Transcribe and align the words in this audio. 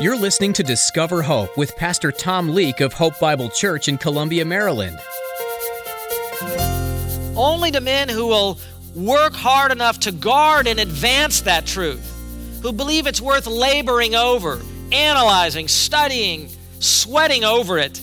You're 0.00 0.16
listening 0.16 0.52
to 0.52 0.62
Discover 0.62 1.22
Hope 1.22 1.56
with 1.56 1.74
Pastor 1.74 2.12
Tom 2.12 2.50
Leake 2.50 2.80
of 2.80 2.92
Hope 2.92 3.18
Bible 3.18 3.50
Church 3.50 3.88
in 3.88 3.98
Columbia, 3.98 4.44
Maryland. 4.44 4.96
Only 7.34 7.72
to 7.72 7.80
men 7.80 8.08
who 8.08 8.28
will 8.28 8.60
work 8.94 9.32
hard 9.32 9.72
enough 9.72 9.98
to 10.00 10.12
guard 10.12 10.68
and 10.68 10.78
advance 10.78 11.40
that 11.40 11.66
truth, 11.66 12.60
who 12.62 12.70
believe 12.70 13.08
it's 13.08 13.20
worth 13.20 13.48
laboring 13.48 14.14
over, 14.14 14.62
analyzing, 14.92 15.66
studying, 15.66 16.48
sweating 16.78 17.42
over 17.42 17.76
it, 17.76 18.00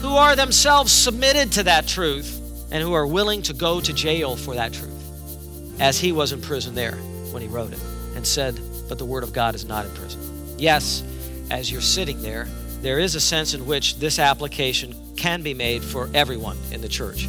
who 0.00 0.16
are 0.16 0.36
themselves 0.36 0.90
submitted 0.90 1.52
to 1.52 1.64
that 1.64 1.86
truth, 1.86 2.40
and 2.72 2.82
who 2.82 2.94
are 2.94 3.06
willing 3.06 3.42
to 3.42 3.52
go 3.52 3.78
to 3.78 3.92
jail 3.92 4.36
for 4.36 4.54
that 4.54 4.72
truth, 4.72 5.76
as 5.82 6.00
he 6.00 6.12
was 6.12 6.32
in 6.32 6.40
prison 6.40 6.74
there 6.74 6.96
when 7.30 7.42
he 7.42 7.48
wrote 7.48 7.74
it 7.74 7.80
and 8.14 8.26
said, 8.26 8.58
But 8.88 8.96
the 8.96 9.04
Word 9.04 9.22
of 9.22 9.34
God 9.34 9.54
is 9.54 9.66
not 9.66 9.84
in 9.84 9.90
prison. 9.92 10.22
Yes, 10.56 11.02
as 11.50 11.70
you're 11.70 11.80
sitting 11.80 12.20
there, 12.22 12.46
there 12.82 12.98
is 12.98 13.14
a 13.14 13.20
sense 13.20 13.54
in 13.54 13.66
which 13.66 13.96
this 13.96 14.18
application 14.18 14.94
can 15.16 15.42
be 15.42 15.54
made 15.54 15.82
for 15.82 16.08
everyone 16.14 16.58
in 16.72 16.80
the 16.80 16.88
church. 16.88 17.28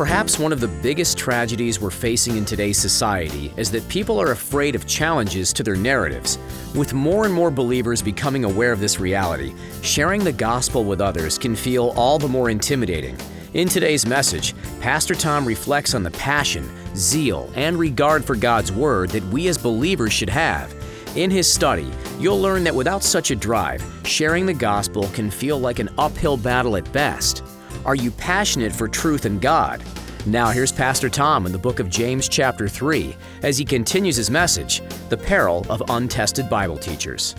Perhaps 0.00 0.38
one 0.38 0.50
of 0.50 0.60
the 0.60 0.68
biggest 0.82 1.18
tragedies 1.18 1.78
we're 1.78 1.90
facing 1.90 2.38
in 2.38 2.46
today's 2.46 2.78
society 2.78 3.52
is 3.58 3.70
that 3.70 3.86
people 3.90 4.18
are 4.18 4.32
afraid 4.32 4.74
of 4.74 4.86
challenges 4.86 5.52
to 5.52 5.62
their 5.62 5.76
narratives. 5.76 6.38
With 6.74 6.94
more 6.94 7.26
and 7.26 7.34
more 7.34 7.50
believers 7.50 8.00
becoming 8.00 8.44
aware 8.44 8.72
of 8.72 8.80
this 8.80 8.98
reality, 8.98 9.54
sharing 9.82 10.24
the 10.24 10.32
gospel 10.32 10.84
with 10.84 11.02
others 11.02 11.36
can 11.36 11.54
feel 11.54 11.92
all 11.96 12.18
the 12.18 12.26
more 12.26 12.48
intimidating. 12.48 13.14
In 13.52 13.68
today's 13.68 14.06
message, 14.06 14.54
Pastor 14.80 15.14
Tom 15.14 15.44
reflects 15.44 15.94
on 15.94 16.02
the 16.02 16.12
passion, 16.12 16.66
zeal, 16.96 17.52
and 17.54 17.78
regard 17.78 18.24
for 18.24 18.36
God's 18.36 18.72
Word 18.72 19.10
that 19.10 19.24
we 19.24 19.48
as 19.48 19.58
believers 19.58 20.14
should 20.14 20.30
have. 20.30 20.74
In 21.14 21.30
his 21.30 21.46
study, 21.46 21.90
you'll 22.18 22.40
learn 22.40 22.64
that 22.64 22.74
without 22.74 23.02
such 23.02 23.32
a 23.32 23.36
drive, 23.36 23.84
sharing 24.04 24.46
the 24.46 24.54
gospel 24.54 25.08
can 25.08 25.30
feel 25.30 25.58
like 25.58 25.78
an 25.78 25.90
uphill 25.98 26.38
battle 26.38 26.76
at 26.76 26.90
best. 26.90 27.42
Are 27.84 27.94
you 27.94 28.10
passionate 28.10 28.72
for 28.72 28.88
truth 28.88 29.24
and 29.24 29.40
God? 29.40 29.82
Now, 30.26 30.50
here's 30.50 30.70
Pastor 30.70 31.08
Tom 31.08 31.46
in 31.46 31.52
the 31.52 31.58
book 31.58 31.80
of 31.80 31.88
James, 31.88 32.28
chapter 32.28 32.68
3, 32.68 33.16
as 33.42 33.56
he 33.56 33.64
continues 33.64 34.16
his 34.16 34.30
message 34.30 34.82
The 35.08 35.16
Peril 35.16 35.64
of 35.70 35.82
Untested 35.88 36.50
Bible 36.50 36.76
Teachers. 36.76 37.34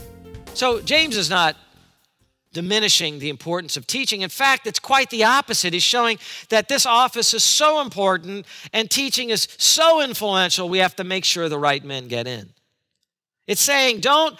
So, 0.55 0.81
James 0.81 1.15
is 1.15 1.29
not 1.29 1.55
diminishing 2.53 3.19
the 3.19 3.29
importance 3.29 3.77
of 3.77 3.85
teaching. 3.85 4.21
In 4.21 4.29
fact, 4.29 4.65
it's 4.65 4.79
quite 4.79 5.11
the 5.11 5.23
opposite. 5.23 5.73
He's 5.73 5.83
showing 5.83 6.17
that 6.49 6.69
this 6.69 6.87
office 6.87 7.35
is 7.35 7.43
so 7.43 7.81
important 7.81 8.47
and 8.73 8.89
teaching 8.89 9.29
is 9.29 9.47
so 9.57 10.01
influential, 10.01 10.67
we 10.67 10.79
have 10.79 10.95
to 10.95 11.03
make 11.03 11.23
sure 11.23 11.49
the 11.49 11.59
right 11.59 11.83
men 11.83 12.07
get 12.07 12.27
in. 12.27 12.49
It's 13.45 13.61
saying 13.61 13.99
don't, 13.99 14.37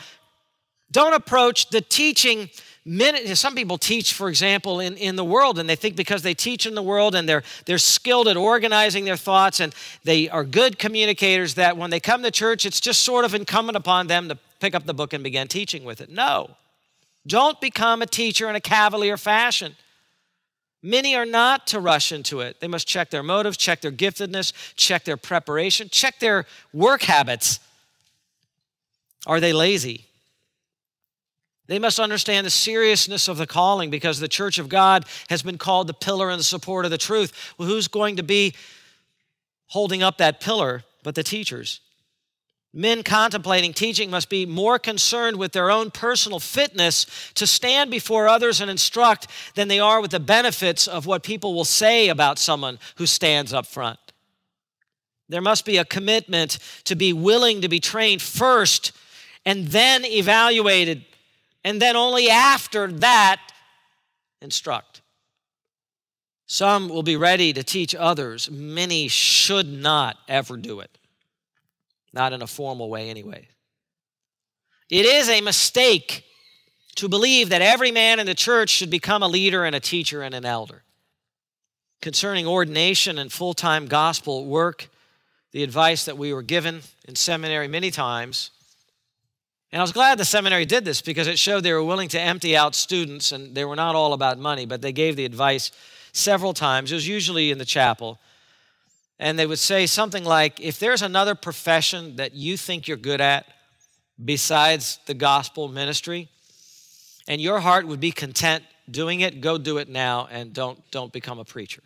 don't 0.91 1.13
approach 1.13 1.69
the 1.69 1.81
teaching 1.81 2.49
some 2.85 3.53
people 3.53 3.77
teach, 3.77 4.13
for 4.13 4.27
example, 4.27 4.79
in, 4.79 4.97
in 4.97 5.15
the 5.15 5.23
world, 5.23 5.59
and 5.59 5.69
they 5.69 5.75
think 5.75 5.95
because 5.95 6.23
they 6.23 6.33
teach 6.33 6.65
in 6.65 6.73
the 6.73 6.81
world 6.81 7.13
and 7.13 7.29
they're, 7.29 7.43
they're 7.65 7.77
skilled 7.77 8.27
at 8.27 8.35
organizing 8.35 9.05
their 9.05 9.17
thoughts 9.17 9.59
and 9.59 9.75
they 10.03 10.29
are 10.29 10.43
good 10.43 10.79
communicators, 10.79 11.53
that 11.55 11.77
when 11.77 11.91
they 11.91 11.99
come 11.99 12.23
to 12.23 12.31
church, 12.31 12.65
it's 12.65 12.79
just 12.79 13.03
sort 13.03 13.23
of 13.23 13.35
incumbent 13.35 13.75
upon 13.75 14.07
them 14.07 14.29
to 14.29 14.37
pick 14.59 14.73
up 14.73 14.85
the 14.85 14.95
book 14.95 15.13
and 15.13 15.23
begin 15.23 15.47
teaching 15.47 15.83
with 15.83 16.01
it. 16.01 16.09
No. 16.09 16.57
Don't 17.27 17.61
become 17.61 18.01
a 18.01 18.07
teacher 18.07 18.49
in 18.49 18.55
a 18.55 18.61
cavalier 18.61 19.17
fashion. 19.17 19.75
Many 20.81 21.15
are 21.15 21.25
not 21.25 21.67
to 21.67 21.79
rush 21.79 22.11
into 22.11 22.39
it. 22.39 22.59
They 22.59 22.67
must 22.67 22.87
check 22.87 23.11
their 23.11 23.21
motives, 23.21 23.57
check 23.57 23.81
their 23.81 23.91
giftedness, 23.91 24.53
check 24.75 25.03
their 25.03 25.17
preparation, 25.17 25.89
check 25.91 26.19
their 26.19 26.47
work 26.73 27.03
habits. 27.03 27.59
Are 29.27 29.39
they 29.39 29.53
lazy? 29.53 30.07
They 31.71 31.79
must 31.79 32.01
understand 32.01 32.45
the 32.45 32.49
seriousness 32.51 33.29
of 33.29 33.37
the 33.37 33.47
calling 33.47 33.89
because 33.89 34.19
the 34.19 34.27
church 34.27 34.59
of 34.59 34.67
God 34.67 35.05
has 35.29 35.41
been 35.41 35.57
called 35.57 35.87
the 35.87 35.93
pillar 35.93 36.29
and 36.29 36.37
the 36.37 36.43
support 36.43 36.83
of 36.83 36.91
the 36.91 36.97
truth. 36.97 37.53
Well, 37.57 37.65
who's 37.65 37.87
going 37.87 38.17
to 38.17 38.23
be 38.23 38.53
holding 39.67 40.03
up 40.03 40.17
that 40.17 40.41
pillar 40.41 40.83
but 41.01 41.15
the 41.15 41.23
teachers? 41.23 41.79
Men 42.73 43.03
contemplating 43.03 43.71
teaching 43.71 44.11
must 44.11 44.29
be 44.29 44.45
more 44.45 44.79
concerned 44.79 45.37
with 45.37 45.53
their 45.53 45.71
own 45.71 45.91
personal 45.91 46.41
fitness 46.41 47.05
to 47.35 47.47
stand 47.47 47.89
before 47.89 48.27
others 48.27 48.59
and 48.59 48.69
instruct 48.69 49.27
than 49.55 49.69
they 49.69 49.79
are 49.79 50.01
with 50.01 50.11
the 50.11 50.19
benefits 50.19 50.89
of 50.89 51.05
what 51.05 51.23
people 51.23 51.53
will 51.53 51.63
say 51.63 52.09
about 52.09 52.37
someone 52.37 52.79
who 52.97 53.05
stands 53.05 53.53
up 53.53 53.65
front. 53.65 53.97
There 55.29 55.39
must 55.39 55.63
be 55.63 55.77
a 55.77 55.85
commitment 55.85 56.59
to 56.83 56.97
be 56.97 57.13
willing 57.13 57.61
to 57.61 57.69
be 57.69 57.79
trained 57.79 58.21
first 58.21 58.91
and 59.45 59.67
then 59.69 60.03
evaluated 60.03 61.05
and 61.63 61.81
then 61.81 61.95
only 61.95 62.29
after 62.29 62.87
that 62.87 63.41
instruct. 64.41 65.01
Some 66.47 66.89
will 66.89 67.03
be 67.03 67.15
ready 67.15 67.53
to 67.53 67.63
teach 67.63 67.95
others. 67.95 68.49
Many 68.51 69.07
should 69.07 69.67
not 69.67 70.17
ever 70.27 70.57
do 70.57 70.81
it, 70.81 70.97
not 72.11 72.33
in 72.33 72.41
a 72.41 72.47
formal 72.47 72.89
way, 72.89 73.09
anyway. 73.09 73.47
It 74.89 75.05
is 75.05 75.29
a 75.29 75.39
mistake 75.39 76.25
to 76.95 77.07
believe 77.07 77.49
that 77.49 77.61
every 77.61 77.91
man 77.91 78.19
in 78.19 78.25
the 78.25 78.35
church 78.35 78.69
should 78.69 78.89
become 78.89 79.23
a 79.23 79.27
leader 79.27 79.63
and 79.63 79.75
a 79.75 79.79
teacher 79.79 80.21
and 80.21 80.35
an 80.35 80.43
elder. 80.43 80.83
Concerning 82.01 82.45
ordination 82.45 83.17
and 83.17 83.31
full 83.31 83.53
time 83.53 83.85
gospel 83.85 84.45
work, 84.45 84.89
the 85.53 85.63
advice 85.63 86.03
that 86.05 86.17
we 86.17 86.33
were 86.33 86.41
given 86.41 86.81
in 87.07 87.15
seminary 87.15 87.67
many 87.69 87.91
times 87.91 88.51
and 89.71 89.79
I 89.79 89.83
was 89.83 89.91
glad 89.91 90.17
the 90.17 90.25
seminary 90.25 90.65
did 90.65 90.83
this 90.83 91.01
because 91.01 91.27
it 91.27 91.39
showed 91.39 91.63
they 91.63 91.73
were 91.73 91.83
willing 91.83 92.09
to 92.09 92.19
empty 92.19 92.57
out 92.57 92.75
students 92.75 93.31
and 93.31 93.55
they 93.55 93.63
were 93.63 93.75
not 93.75 93.95
all 93.95 94.13
about 94.13 94.37
money, 94.37 94.65
but 94.65 94.81
they 94.81 94.91
gave 94.91 95.15
the 95.15 95.25
advice 95.25 95.71
several 96.11 96.53
times. 96.53 96.91
It 96.91 96.95
was 96.95 97.07
usually 97.07 97.51
in 97.51 97.57
the 97.57 97.65
chapel. 97.65 98.19
And 99.17 99.39
they 99.39 99.45
would 99.45 99.59
say 99.59 99.85
something 99.85 100.25
like 100.25 100.59
if 100.59 100.79
there's 100.79 101.01
another 101.01 101.35
profession 101.35 102.17
that 102.17 102.33
you 102.33 102.57
think 102.57 102.87
you're 102.87 102.97
good 102.97 103.21
at 103.21 103.45
besides 104.23 104.99
the 105.05 105.13
gospel 105.13 105.67
ministry, 105.67 106.27
and 107.27 107.39
your 107.39 107.59
heart 107.59 107.87
would 107.87 107.99
be 107.99 108.11
content 108.11 108.63
doing 108.89 109.21
it, 109.21 109.41
go 109.41 109.57
do 109.57 109.77
it 109.77 109.87
now 109.87 110.27
and 110.31 110.53
don't, 110.53 110.79
don't 110.91 111.13
become 111.13 111.39
a 111.39 111.45
preacher. 111.45 111.83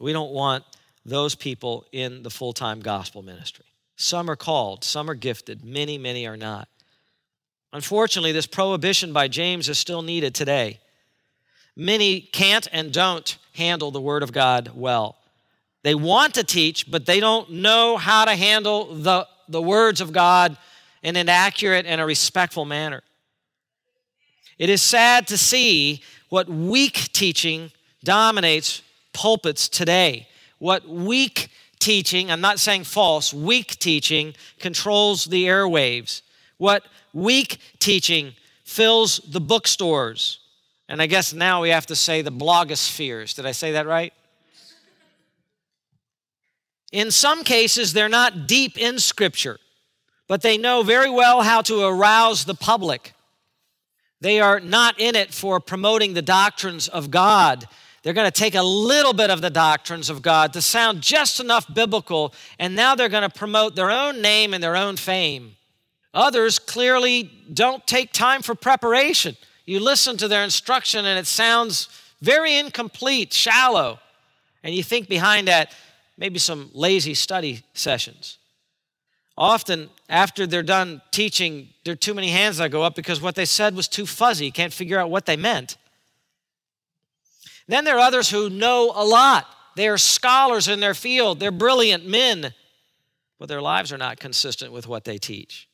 We 0.00 0.12
don't 0.12 0.32
want 0.32 0.64
those 1.04 1.34
people 1.34 1.84
in 1.92 2.22
the 2.22 2.30
full 2.30 2.52
time 2.52 2.80
gospel 2.80 3.22
ministry. 3.22 3.66
Some 4.02 4.28
are 4.28 4.36
called, 4.36 4.82
some 4.82 5.08
are 5.08 5.14
gifted, 5.14 5.64
many, 5.64 5.96
many 5.96 6.26
are 6.26 6.36
not. 6.36 6.66
Unfortunately, 7.72 8.32
this 8.32 8.48
prohibition 8.48 9.12
by 9.12 9.28
James 9.28 9.68
is 9.68 9.78
still 9.78 10.02
needed 10.02 10.34
today. 10.34 10.80
Many 11.76 12.20
can't 12.20 12.66
and 12.72 12.92
don't 12.92 13.38
handle 13.54 13.92
the 13.92 14.00
Word 14.00 14.24
of 14.24 14.32
God 14.32 14.72
well. 14.74 15.18
They 15.84 15.94
want 15.94 16.34
to 16.34 16.42
teach, 16.42 16.90
but 16.90 17.06
they 17.06 17.20
don't 17.20 17.48
know 17.52 17.96
how 17.96 18.24
to 18.24 18.34
handle 18.34 18.92
the, 18.92 19.28
the 19.48 19.62
words 19.62 20.00
of 20.00 20.12
God 20.12 20.56
in 21.04 21.14
an 21.14 21.28
accurate 21.28 21.86
and 21.86 22.00
a 22.00 22.04
respectful 22.04 22.64
manner. 22.64 23.04
It 24.58 24.68
is 24.68 24.82
sad 24.82 25.28
to 25.28 25.38
see 25.38 26.02
what 26.28 26.48
weak 26.48 27.12
teaching 27.12 27.70
dominates 28.02 28.82
pulpits 29.12 29.68
today. 29.68 30.26
What 30.58 30.88
weak 30.88 31.50
teaching, 31.82 32.30
I'm 32.30 32.40
not 32.40 32.60
saying 32.60 32.84
false, 32.84 33.34
weak 33.34 33.76
teaching 33.80 34.34
controls 34.60 35.24
the 35.24 35.46
airwaves. 35.46 36.22
What 36.56 36.84
weak 37.12 37.58
teaching 37.80 38.34
fills 38.64 39.18
the 39.18 39.40
bookstores. 39.40 40.38
And 40.88 41.02
I 41.02 41.06
guess 41.06 41.34
now 41.34 41.60
we 41.60 41.70
have 41.70 41.86
to 41.86 41.96
say 41.96 42.22
the 42.22 42.30
blogospheres. 42.30 43.34
Did 43.34 43.46
I 43.46 43.52
say 43.52 43.72
that 43.72 43.86
right? 43.86 44.12
In 46.92 47.10
some 47.10 47.42
cases, 47.42 47.92
they're 47.92 48.08
not 48.08 48.46
deep 48.46 48.78
in 48.78 49.00
Scripture, 49.00 49.58
but 50.28 50.42
they 50.42 50.56
know 50.56 50.84
very 50.84 51.10
well 51.10 51.42
how 51.42 51.62
to 51.62 51.82
arouse 51.84 52.44
the 52.44 52.54
public. 52.54 53.12
They 54.20 54.38
are 54.38 54.60
not 54.60 55.00
in 55.00 55.16
it 55.16 55.34
for 55.34 55.58
promoting 55.58 56.14
the 56.14 56.22
doctrines 56.22 56.86
of 56.86 57.10
God 57.10 57.66
they're 58.02 58.12
going 58.12 58.30
to 58.30 58.36
take 58.36 58.54
a 58.54 58.62
little 58.62 59.12
bit 59.12 59.30
of 59.30 59.40
the 59.40 59.50
doctrines 59.50 60.10
of 60.10 60.22
God 60.22 60.52
to 60.54 60.62
sound 60.62 61.00
just 61.00 61.38
enough 61.38 61.72
biblical, 61.72 62.34
and 62.58 62.74
now 62.74 62.94
they're 62.94 63.08
going 63.08 63.28
to 63.28 63.38
promote 63.38 63.76
their 63.76 63.90
own 63.90 64.20
name 64.20 64.54
and 64.54 64.62
their 64.62 64.76
own 64.76 64.96
fame. 64.96 65.56
Others 66.14 66.58
clearly 66.58 67.30
don't 67.52 67.86
take 67.86 68.12
time 68.12 68.42
for 68.42 68.54
preparation. 68.54 69.36
You 69.64 69.80
listen 69.80 70.16
to 70.18 70.28
their 70.28 70.42
instruction 70.42 71.06
and 71.06 71.18
it 71.18 71.26
sounds 71.26 71.88
very 72.20 72.56
incomplete, 72.56 73.32
shallow, 73.32 73.98
and 74.62 74.74
you 74.74 74.82
think 74.82 75.08
behind 75.08 75.48
that 75.48 75.72
maybe 76.18 76.38
some 76.38 76.70
lazy 76.74 77.14
study 77.14 77.62
sessions. 77.72 78.38
Often, 79.38 79.88
after 80.08 80.46
they're 80.46 80.62
done 80.62 81.00
teaching, 81.10 81.68
there 81.84 81.92
are 81.92 81.96
too 81.96 82.14
many 82.14 82.28
hands 82.28 82.58
that 82.58 82.70
go 82.70 82.82
up 82.82 82.94
because 82.94 83.20
what 83.20 83.34
they 83.34 83.46
said 83.46 83.74
was 83.74 83.88
too 83.88 84.04
fuzzy. 84.04 84.46
You 84.46 84.52
can't 84.52 84.72
figure 84.72 84.98
out 84.98 85.10
what 85.10 85.24
they 85.24 85.36
meant. 85.36 85.78
Then 87.68 87.84
there 87.84 87.96
are 87.96 88.06
others 88.06 88.30
who 88.30 88.50
know 88.50 88.92
a 88.94 89.04
lot. 89.04 89.46
They 89.76 89.88
are 89.88 89.98
scholars 89.98 90.68
in 90.68 90.80
their 90.80 90.94
field, 90.94 91.40
they're 91.40 91.50
brilliant 91.50 92.06
men, 92.06 92.52
but 93.38 93.48
their 93.48 93.62
lives 93.62 93.92
are 93.92 93.98
not 93.98 94.20
consistent 94.20 94.72
with 94.72 94.86
what 94.86 95.04
they 95.04 95.18
teach. 95.18 95.68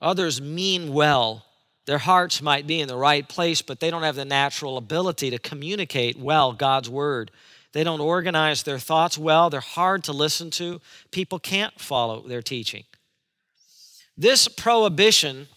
Others 0.00 0.40
mean 0.40 0.92
well. 0.92 1.44
Their 1.86 1.98
hearts 1.98 2.42
might 2.42 2.66
be 2.66 2.80
in 2.80 2.88
the 2.88 2.96
right 2.96 3.26
place, 3.26 3.62
but 3.62 3.80
they 3.80 3.90
don't 3.90 4.02
have 4.02 4.14
the 4.14 4.24
natural 4.24 4.76
ability 4.76 5.30
to 5.30 5.38
communicate 5.38 6.18
well 6.18 6.52
God's 6.52 6.90
word. 6.90 7.30
They 7.72 7.82
don't 7.82 8.00
organize 8.00 8.62
their 8.62 8.78
thoughts 8.78 9.16
well. 9.16 9.50
They're 9.50 9.60
hard 9.60 10.04
to 10.04 10.12
listen 10.12 10.50
to. 10.52 10.80
People 11.10 11.38
can't 11.38 11.78
follow 11.80 12.20
their 12.26 12.42
teaching. 12.42 12.84
This 14.16 14.48
prohibition, 14.48 15.48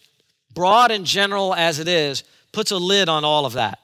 broad 0.54 0.90
and 0.90 1.04
general 1.04 1.54
as 1.54 1.78
it 1.78 1.88
is, 1.88 2.24
puts 2.52 2.70
a 2.70 2.78
lid 2.78 3.08
on 3.08 3.24
all 3.24 3.44
of 3.44 3.54
that. 3.54 3.78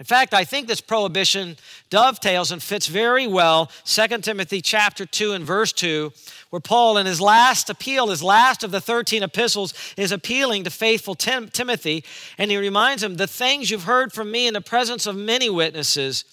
In 0.00 0.04
fact, 0.04 0.34
I 0.34 0.44
think 0.44 0.66
this 0.66 0.80
prohibition 0.80 1.56
dovetails 1.88 2.50
and 2.50 2.60
fits 2.60 2.88
very 2.88 3.28
well 3.28 3.70
2 3.84 4.08
Timothy 4.22 4.60
chapter 4.60 5.06
2 5.06 5.32
and 5.32 5.44
verse 5.44 5.72
2, 5.72 6.12
where 6.50 6.60
Paul 6.60 6.98
in 6.98 7.06
his 7.06 7.20
last 7.20 7.70
appeal, 7.70 8.08
his 8.08 8.22
last 8.22 8.64
of 8.64 8.72
the 8.72 8.80
13 8.80 9.22
epistles, 9.22 9.72
is 9.96 10.10
appealing 10.10 10.64
to 10.64 10.70
faithful 10.70 11.14
Tim- 11.14 11.48
Timothy, 11.48 12.02
and 12.38 12.50
he 12.50 12.56
reminds 12.56 13.04
him, 13.04 13.16
"The 13.16 13.28
things 13.28 13.70
you've 13.70 13.84
heard 13.84 14.12
from 14.12 14.32
me 14.32 14.48
in 14.48 14.54
the 14.54 14.60
presence 14.60 15.06
of 15.06 15.14
many 15.14 15.48
witnesses, 15.48 16.24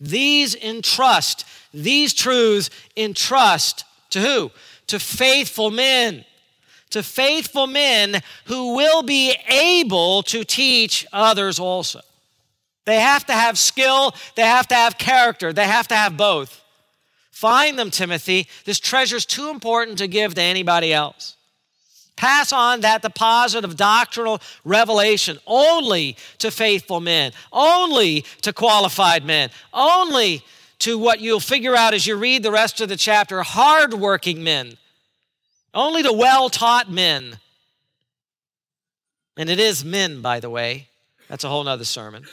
these 0.00 0.54
entrust, 0.54 1.44
these 1.74 2.14
truths 2.14 2.70
entrust 2.96 3.84
to 4.10 4.20
who? 4.20 4.52
To 4.86 5.00
faithful 5.00 5.72
men." 5.72 6.24
To 6.90 7.02
faithful 7.02 7.66
men 7.66 8.22
who 8.44 8.74
will 8.74 9.02
be 9.02 9.34
able 9.46 10.22
to 10.22 10.42
teach 10.42 11.04
others 11.12 11.58
also. 11.58 12.00
They 12.88 13.00
have 13.00 13.26
to 13.26 13.34
have 13.34 13.58
skill, 13.58 14.14
they 14.34 14.46
have 14.46 14.66
to 14.68 14.74
have 14.74 14.96
character, 14.96 15.52
they 15.52 15.66
have 15.66 15.88
to 15.88 15.94
have 15.94 16.16
both. 16.16 16.64
Find 17.30 17.78
them, 17.78 17.90
Timothy. 17.90 18.48
This 18.64 18.80
treasure 18.80 19.16
is 19.16 19.26
too 19.26 19.50
important 19.50 19.98
to 19.98 20.06
give 20.06 20.32
to 20.36 20.40
anybody 20.40 20.94
else. 20.94 21.36
Pass 22.16 22.50
on 22.50 22.80
that 22.80 23.02
deposit 23.02 23.62
of 23.62 23.76
doctrinal 23.76 24.40
revelation 24.64 25.38
only 25.46 26.16
to 26.38 26.50
faithful 26.50 27.00
men, 27.00 27.32
only 27.52 28.22
to 28.40 28.54
qualified 28.54 29.22
men, 29.22 29.50
only 29.74 30.42
to 30.78 30.96
what 30.96 31.20
you'll 31.20 31.40
figure 31.40 31.76
out 31.76 31.92
as 31.92 32.06
you 32.06 32.16
read 32.16 32.42
the 32.42 32.50
rest 32.50 32.80
of 32.80 32.88
the 32.88 32.96
chapter 32.96 33.42
hardworking 33.42 34.42
men, 34.42 34.78
only 35.74 36.02
to 36.02 36.12
well 36.14 36.48
taught 36.48 36.90
men. 36.90 37.36
And 39.36 39.50
it 39.50 39.60
is 39.60 39.84
men, 39.84 40.22
by 40.22 40.40
the 40.40 40.48
way. 40.48 40.88
That's 41.28 41.44
a 41.44 41.50
whole 41.50 41.64
nother 41.64 41.84
sermon 41.84 42.24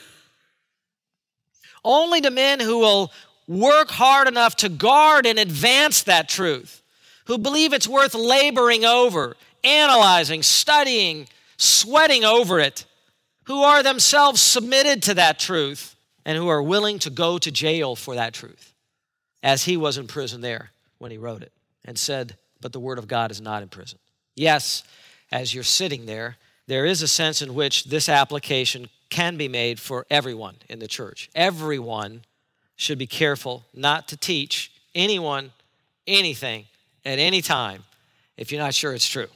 only 1.86 2.20
to 2.20 2.30
men 2.30 2.60
who 2.60 2.78
will 2.78 3.12
work 3.46 3.90
hard 3.90 4.28
enough 4.28 4.56
to 4.56 4.68
guard 4.68 5.24
and 5.24 5.38
advance 5.38 6.02
that 6.02 6.28
truth, 6.28 6.82
who 7.26 7.38
believe 7.38 7.72
it's 7.72 7.88
worth 7.88 8.14
laboring 8.14 8.84
over, 8.84 9.36
analyzing, 9.64 10.42
studying, 10.42 11.28
sweating 11.56 12.24
over 12.24 12.58
it, 12.60 12.84
who 13.44 13.62
are 13.62 13.82
themselves 13.82 14.40
submitted 14.40 15.02
to 15.04 15.14
that 15.14 15.38
truth, 15.38 15.94
and 16.24 16.36
who 16.36 16.48
are 16.48 16.62
willing 16.62 16.98
to 16.98 17.10
go 17.10 17.38
to 17.38 17.50
jail 17.52 17.94
for 17.94 18.16
that 18.16 18.34
truth, 18.34 18.74
as 19.42 19.64
he 19.64 19.76
was 19.76 19.96
in 19.96 20.08
prison 20.08 20.40
there 20.40 20.72
when 20.98 21.12
he 21.12 21.18
wrote 21.18 21.42
it 21.42 21.52
and 21.84 21.96
said, 21.96 22.36
But 22.60 22.72
the 22.72 22.80
Word 22.80 22.98
of 22.98 23.06
God 23.06 23.30
is 23.30 23.40
not 23.40 23.62
in 23.62 23.68
prison. 23.68 24.00
Yes, 24.34 24.82
as 25.30 25.54
you're 25.54 25.64
sitting 25.64 26.06
there, 26.06 26.36
there 26.66 26.84
is 26.84 27.00
a 27.00 27.08
sense 27.08 27.42
in 27.42 27.54
which 27.54 27.84
this 27.84 28.08
application 28.08 28.88
can 29.10 29.36
be 29.36 29.48
made 29.48 29.78
for 29.80 30.06
everyone 30.10 30.56
in 30.68 30.78
the 30.78 30.88
church. 30.88 31.30
Everyone 31.34 32.22
should 32.76 32.98
be 32.98 33.06
careful 33.06 33.64
not 33.74 34.08
to 34.08 34.16
teach 34.16 34.70
anyone 34.94 35.52
anything 36.06 36.64
at 37.04 37.18
any 37.18 37.40
time 37.40 37.84
if 38.36 38.52
you're 38.52 38.60
not 38.60 38.74
sure 38.74 38.92
it's 38.92 39.08
true. 39.08 39.28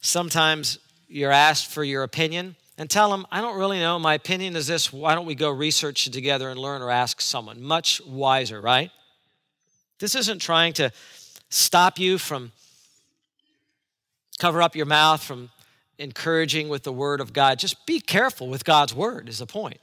Sometimes 0.00 0.78
you're 1.08 1.32
asked 1.32 1.68
for 1.70 1.82
your 1.82 2.02
opinion 2.02 2.56
and 2.76 2.88
tell 2.88 3.10
them, 3.10 3.26
I 3.32 3.40
don't 3.40 3.58
really 3.58 3.80
know. 3.80 3.98
My 3.98 4.14
opinion 4.14 4.54
is 4.54 4.66
this. 4.66 4.92
Why 4.92 5.14
don't 5.14 5.26
we 5.26 5.34
go 5.34 5.50
research 5.50 6.06
it 6.06 6.12
together 6.12 6.48
and 6.50 6.60
learn 6.60 6.82
or 6.82 6.90
ask 6.90 7.20
someone? 7.20 7.60
Much 7.62 8.00
wiser, 8.06 8.60
right? 8.60 8.90
This 9.98 10.14
isn't 10.14 10.40
trying 10.40 10.74
to 10.74 10.92
stop 11.48 11.98
you 11.98 12.18
from 12.18 12.52
cover 14.38 14.62
up 14.62 14.76
your 14.76 14.86
mouth 14.86 15.22
from 15.22 15.50
encouraging 15.98 16.68
with 16.68 16.84
the 16.84 16.92
word 16.92 17.20
of 17.20 17.32
God. 17.32 17.58
Just 17.58 17.84
be 17.86 18.00
careful 18.00 18.48
with 18.48 18.64
God's 18.64 18.94
word, 18.94 19.28
is 19.28 19.38
the 19.38 19.46
point. 19.46 19.80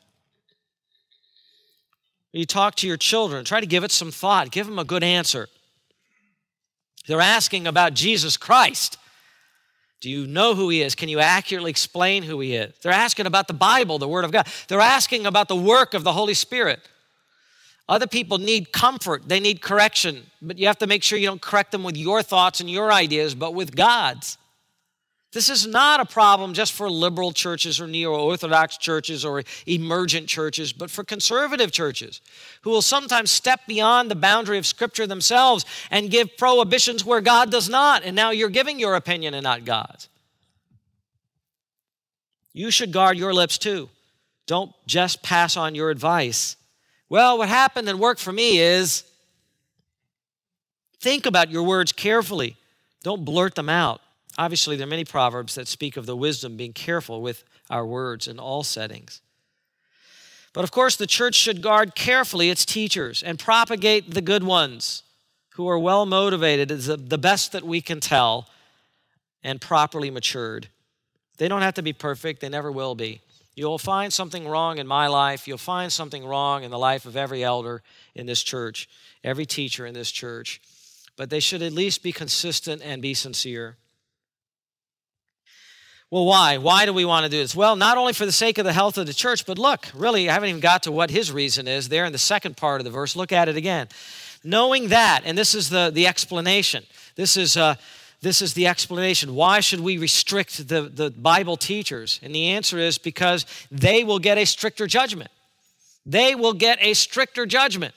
You 2.31 2.45
talk 2.45 2.75
to 2.75 2.87
your 2.87 2.97
children, 2.97 3.45
try 3.45 3.61
to 3.61 3.65
give 3.65 3.83
it 3.83 3.91
some 3.91 4.11
thought, 4.11 4.51
give 4.51 4.67
them 4.67 4.79
a 4.79 4.83
good 4.83 5.03
answer. 5.03 5.47
They're 7.07 7.21
asking 7.21 7.67
about 7.67 7.93
Jesus 7.93 8.35
Christ. 8.35 8.97
Do 10.01 10.09
you 10.09 10.27
know 10.27 10.53
who 10.53 10.69
he 10.69 10.81
is? 10.81 10.95
Can 10.95 11.07
you 11.07 11.19
accurately 11.19 11.71
explain 11.71 12.23
who 12.23 12.39
he 12.41 12.55
is? 12.55 12.73
They're 12.81 12.91
asking 12.91 13.25
about 13.25 13.47
the 13.47 13.53
Bible, 13.53 13.97
the 13.99 14.07
Word 14.07 14.25
of 14.25 14.31
God. 14.31 14.47
They're 14.67 14.81
asking 14.81 15.25
about 15.25 15.47
the 15.47 15.55
work 15.55 15.93
of 15.93 16.03
the 16.03 16.13
Holy 16.13 16.33
Spirit. 16.33 16.79
Other 17.87 18.07
people 18.07 18.37
need 18.37 18.71
comfort, 18.71 19.27
they 19.27 19.39
need 19.39 19.61
correction, 19.61 20.25
but 20.41 20.57
you 20.57 20.67
have 20.67 20.79
to 20.79 20.87
make 20.87 21.03
sure 21.03 21.19
you 21.19 21.27
don't 21.27 21.41
correct 21.41 21.71
them 21.71 21.83
with 21.83 21.95
your 21.95 22.23
thoughts 22.23 22.59
and 22.59 22.69
your 22.69 22.91
ideas, 22.91 23.35
but 23.35 23.53
with 23.53 23.75
God's. 23.75 24.37
This 25.35 25.49
is 25.49 25.67
not 25.67 25.99
a 25.99 26.05
problem 26.05 26.53
just 26.53 26.71
for 26.71 26.89
liberal 26.89 27.33
churches 27.33 27.81
or 27.81 27.87
neo 27.87 28.15
Orthodox 28.15 28.77
churches 28.77 29.25
or 29.25 29.43
emergent 29.67 30.29
churches, 30.29 30.71
but 30.71 30.89
for 30.89 31.03
conservative 31.03 31.73
churches 31.73 32.21
who 32.61 32.69
will 32.69 32.81
sometimes 32.81 33.31
step 33.31 33.59
beyond 33.67 34.09
the 34.09 34.15
boundary 34.15 34.57
of 34.57 34.65
Scripture 34.65 35.05
themselves 35.05 35.65
and 35.91 36.09
give 36.09 36.37
prohibitions 36.37 37.03
where 37.03 37.19
God 37.19 37.51
does 37.51 37.67
not. 37.67 38.03
And 38.03 38.15
now 38.15 38.29
you're 38.29 38.47
giving 38.47 38.79
your 38.79 38.95
opinion 38.95 39.33
and 39.33 39.43
not 39.43 39.65
God's. 39.65 40.07
You 42.53 42.71
should 42.71 42.93
guard 42.93 43.17
your 43.17 43.33
lips 43.33 43.57
too. 43.57 43.89
Don't 44.47 44.71
just 44.87 45.21
pass 45.21 45.57
on 45.57 45.75
your 45.75 45.89
advice. 45.89 46.55
Well, 47.09 47.39
what 47.39 47.49
happened 47.49 47.89
and 47.89 47.99
worked 47.99 48.21
for 48.21 48.31
me 48.31 48.59
is 48.59 49.03
think 51.01 51.25
about 51.25 51.51
your 51.51 51.63
words 51.63 51.91
carefully, 51.91 52.55
don't 53.03 53.25
blurt 53.25 53.55
them 53.55 53.67
out. 53.67 53.99
Obviously, 54.37 54.75
there 54.75 54.85
are 54.85 54.89
many 54.89 55.05
proverbs 55.05 55.55
that 55.55 55.67
speak 55.67 55.97
of 55.97 56.05
the 56.05 56.15
wisdom 56.15 56.57
being 56.57 56.73
careful 56.73 57.21
with 57.21 57.43
our 57.69 57.85
words 57.85 58.27
in 58.27 58.39
all 58.39 58.63
settings. 58.63 59.21
But 60.53 60.63
of 60.63 60.71
course, 60.71 60.95
the 60.95 61.07
church 61.07 61.35
should 61.35 61.61
guard 61.61 61.95
carefully 61.95 62.49
its 62.49 62.65
teachers 62.65 63.21
and 63.21 63.37
propagate 63.37 64.13
the 64.13 64.21
good 64.21 64.43
ones 64.43 65.03
who 65.55 65.67
are 65.67 65.79
well 65.79 66.05
motivated, 66.05 66.69
is 66.69 66.87
the 66.87 67.17
best 67.17 67.53
that 67.53 67.63
we 67.63 67.81
can 67.81 67.99
tell, 67.99 68.47
and 69.43 69.61
properly 69.61 70.09
matured. 70.09 70.67
They 71.37 71.47
don't 71.47 71.61
have 71.61 71.75
to 71.75 71.81
be 71.81 71.93
perfect, 71.93 72.41
they 72.41 72.49
never 72.49 72.71
will 72.71 72.95
be. 72.95 73.21
You'll 73.55 73.77
find 73.77 74.11
something 74.11 74.47
wrong 74.47 74.79
in 74.79 74.87
my 74.87 75.07
life. 75.07 75.47
You'll 75.47 75.57
find 75.57 75.91
something 75.91 76.25
wrong 76.25 76.63
in 76.63 76.71
the 76.71 76.77
life 76.77 77.05
of 77.05 77.15
every 77.15 77.41
elder 77.41 77.81
in 78.13 78.25
this 78.25 78.43
church, 78.43 78.89
every 79.23 79.45
teacher 79.45 79.85
in 79.85 79.93
this 79.93 80.11
church. 80.11 80.61
But 81.15 81.29
they 81.29 81.39
should 81.39 81.61
at 81.61 81.71
least 81.71 82.03
be 82.03 82.11
consistent 82.11 82.81
and 82.83 83.01
be 83.01 83.13
sincere. 83.13 83.77
Well, 86.11 86.25
why? 86.25 86.57
Why 86.57 86.85
do 86.85 86.93
we 86.93 87.03
want 87.03 87.25
to 87.25 87.29
do 87.29 87.37
this? 87.37 87.55
Well, 87.55 87.75
not 87.75 87.97
only 87.97 88.13
for 88.13 88.25
the 88.25 88.31
sake 88.31 88.57
of 88.57 88.65
the 88.65 88.73
health 88.73 88.97
of 88.97 89.07
the 89.07 89.13
church, 89.13 89.45
but 89.45 89.57
look, 89.57 89.87
really, 89.95 90.29
I 90.29 90.33
haven't 90.33 90.49
even 90.49 90.61
got 90.61 90.83
to 90.83 90.91
what 90.91 91.09
his 91.09 91.31
reason 91.31 91.67
is 91.67 91.89
there 91.89 92.05
in 92.05 92.11
the 92.11 92.19
second 92.19 92.57
part 92.57 92.79
of 92.79 92.85
the 92.85 92.91
verse. 92.91 93.15
Look 93.15 93.31
at 93.31 93.49
it 93.49 93.57
again. 93.57 93.87
Knowing 94.43 94.89
that, 94.89 95.23
and 95.25 95.35
this 95.35 95.55
is 95.55 95.69
the, 95.69 95.89
the 95.91 96.05
explanation. 96.05 96.83
This 97.15 97.35
is, 97.35 97.57
uh, 97.57 97.75
this 98.21 98.43
is 98.43 98.53
the 98.53 98.67
explanation. 98.67 99.33
Why 99.33 99.59
should 99.59 99.79
we 99.79 99.97
restrict 99.97 100.67
the, 100.67 100.83
the 100.83 101.09
Bible 101.09 101.57
teachers? 101.57 102.19
And 102.21 102.35
the 102.35 102.49
answer 102.49 102.77
is 102.77 102.99
because 102.99 103.45
they 103.71 104.03
will 104.03 104.19
get 104.19 104.37
a 104.37 104.45
stricter 104.45 104.85
judgment. 104.85 105.31
They 106.05 106.35
will 106.35 106.53
get 106.53 106.77
a 106.81 106.93
stricter 106.93 107.47
judgment. 107.47 107.95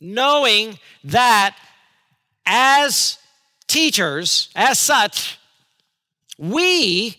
Knowing 0.00 0.78
that 1.02 1.56
as 2.46 3.18
teachers, 3.66 4.50
as 4.54 4.78
such, 4.78 5.38
we 6.38 7.16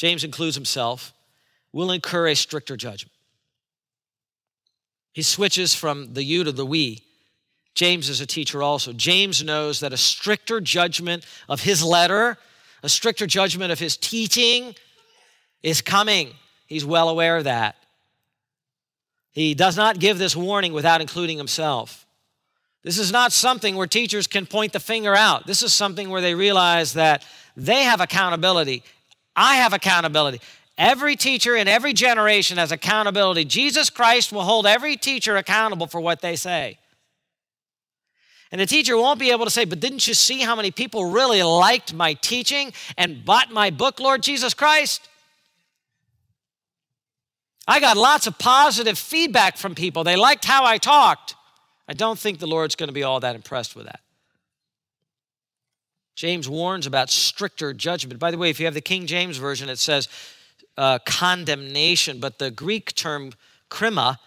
James 0.00 0.24
includes 0.24 0.54
himself, 0.54 1.12
will 1.74 1.90
incur 1.90 2.28
a 2.28 2.34
stricter 2.34 2.74
judgment. 2.74 3.12
He 5.12 5.20
switches 5.20 5.74
from 5.74 6.14
the 6.14 6.24
you 6.24 6.42
to 6.42 6.52
the 6.52 6.64
we. 6.64 7.02
James 7.74 8.08
is 8.08 8.18
a 8.22 8.24
teacher 8.24 8.62
also. 8.62 8.94
James 8.94 9.44
knows 9.44 9.80
that 9.80 9.92
a 9.92 9.98
stricter 9.98 10.58
judgment 10.58 11.26
of 11.50 11.60
his 11.60 11.84
letter, 11.84 12.38
a 12.82 12.88
stricter 12.88 13.26
judgment 13.26 13.72
of 13.72 13.78
his 13.78 13.98
teaching 13.98 14.74
is 15.62 15.82
coming. 15.82 16.30
He's 16.66 16.86
well 16.86 17.10
aware 17.10 17.36
of 17.36 17.44
that. 17.44 17.76
He 19.32 19.52
does 19.52 19.76
not 19.76 19.98
give 19.98 20.16
this 20.16 20.34
warning 20.34 20.72
without 20.72 21.02
including 21.02 21.36
himself. 21.36 22.06
This 22.84 22.96
is 22.96 23.12
not 23.12 23.32
something 23.32 23.76
where 23.76 23.86
teachers 23.86 24.26
can 24.26 24.46
point 24.46 24.72
the 24.72 24.80
finger 24.80 25.14
out. 25.14 25.46
This 25.46 25.62
is 25.62 25.74
something 25.74 26.08
where 26.08 26.22
they 26.22 26.34
realize 26.34 26.94
that 26.94 27.22
they 27.54 27.82
have 27.82 28.00
accountability 28.00 28.82
I 29.40 29.56
have 29.56 29.72
accountability. 29.72 30.38
Every 30.76 31.16
teacher 31.16 31.56
in 31.56 31.66
every 31.66 31.94
generation 31.94 32.58
has 32.58 32.72
accountability. 32.72 33.46
Jesus 33.46 33.88
Christ 33.88 34.32
will 34.32 34.42
hold 34.42 34.66
every 34.66 34.96
teacher 34.96 35.38
accountable 35.38 35.86
for 35.86 35.98
what 35.98 36.20
they 36.20 36.36
say. 36.36 36.78
And 38.52 38.60
the 38.60 38.66
teacher 38.66 38.98
won't 38.98 39.18
be 39.18 39.30
able 39.30 39.46
to 39.46 39.50
say, 39.50 39.64
But 39.64 39.80
didn't 39.80 40.06
you 40.06 40.12
see 40.12 40.40
how 40.40 40.54
many 40.56 40.70
people 40.70 41.10
really 41.10 41.42
liked 41.42 41.94
my 41.94 42.12
teaching 42.14 42.74
and 42.98 43.24
bought 43.24 43.50
my 43.50 43.70
book, 43.70 43.98
Lord 43.98 44.22
Jesus 44.22 44.52
Christ? 44.52 45.08
I 47.66 47.80
got 47.80 47.96
lots 47.96 48.26
of 48.26 48.38
positive 48.38 48.98
feedback 48.98 49.56
from 49.56 49.74
people. 49.74 50.04
They 50.04 50.16
liked 50.16 50.44
how 50.44 50.66
I 50.66 50.76
talked. 50.76 51.34
I 51.88 51.94
don't 51.94 52.18
think 52.18 52.40
the 52.40 52.46
Lord's 52.46 52.76
going 52.76 52.88
to 52.88 52.92
be 52.92 53.04
all 53.04 53.20
that 53.20 53.34
impressed 53.34 53.74
with 53.74 53.86
that. 53.86 54.00
James 56.20 56.50
warns 56.50 56.86
about 56.86 57.08
stricter 57.08 57.72
judgment. 57.72 58.20
By 58.20 58.30
the 58.30 58.36
way, 58.36 58.50
if 58.50 58.60
you 58.60 58.66
have 58.66 58.74
the 58.74 58.82
King 58.82 59.06
James 59.06 59.38
Version, 59.38 59.70
it 59.70 59.78
says 59.78 60.06
uh, 60.76 60.98
condemnation, 61.06 62.20
but 62.20 62.38
the 62.38 62.50
Greek 62.50 62.94
term 62.94 63.32
krima 63.70 64.18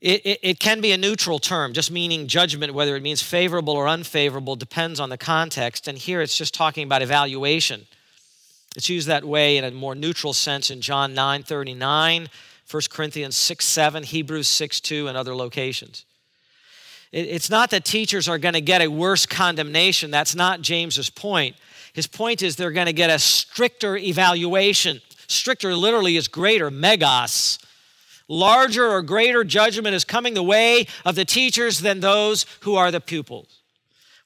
it, 0.00 0.20
it, 0.26 0.40
it, 0.42 0.58
can 0.58 0.80
be 0.80 0.90
a 0.90 0.98
neutral 0.98 1.38
term, 1.38 1.72
just 1.72 1.92
meaning 1.92 2.26
judgment, 2.26 2.74
whether 2.74 2.96
it 2.96 3.04
means 3.04 3.22
favorable 3.22 3.74
or 3.74 3.86
unfavorable, 3.86 4.56
depends 4.56 4.98
on 4.98 5.10
the 5.10 5.16
context. 5.16 5.86
And 5.86 5.96
here 5.96 6.20
it's 6.20 6.36
just 6.36 6.54
talking 6.54 6.82
about 6.82 7.02
evaluation. 7.02 7.86
It's 8.74 8.88
used 8.88 9.06
that 9.06 9.22
way 9.22 9.58
in 9.58 9.64
a 9.64 9.70
more 9.70 9.94
neutral 9.94 10.32
sense 10.32 10.72
in 10.72 10.80
John 10.80 11.14
9 11.14 11.44
39, 11.44 12.28
1 12.68 12.82
Corinthians 12.90 13.36
6 13.36 13.64
7, 13.64 14.02
Hebrews 14.02 14.48
6 14.48 14.80
2, 14.80 15.06
and 15.06 15.16
other 15.16 15.36
locations. 15.36 16.04
It, 17.12 17.28
it's 17.28 17.50
not 17.50 17.70
that 17.70 17.84
teachers 17.84 18.28
are 18.28 18.38
going 18.38 18.54
to 18.54 18.60
get 18.60 18.82
a 18.82 18.88
worse 18.88 19.26
condemnation. 19.26 20.10
That's 20.10 20.34
not 20.34 20.62
James's 20.62 21.10
point. 21.10 21.56
His 21.92 22.06
point 22.06 22.42
is 22.42 22.56
they're 22.56 22.72
going 22.72 22.86
to 22.86 22.92
get 22.92 23.10
a 23.10 23.18
stricter 23.18 23.96
evaluation. 23.96 25.00
Stricter 25.28 25.74
literally 25.74 26.16
is 26.16 26.28
greater, 26.28 26.70
megas 26.70 27.58
larger 28.32 28.88
or 28.88 29.02
greater 29.02 29.44
judgment 29.44 29.94
is 29.94 30.04
coming 30.04 30.34
the 30.34 30.42
way 30.42 30.86
of 31.04 31.14
the 31.14 31.24
teachers 31.24 31.80
than 31.80 32.00
those 32.00 32.46
who 32.60 32.74
are 32.74 32.90
the 32.90 33.00
pupils. 33.00 33.60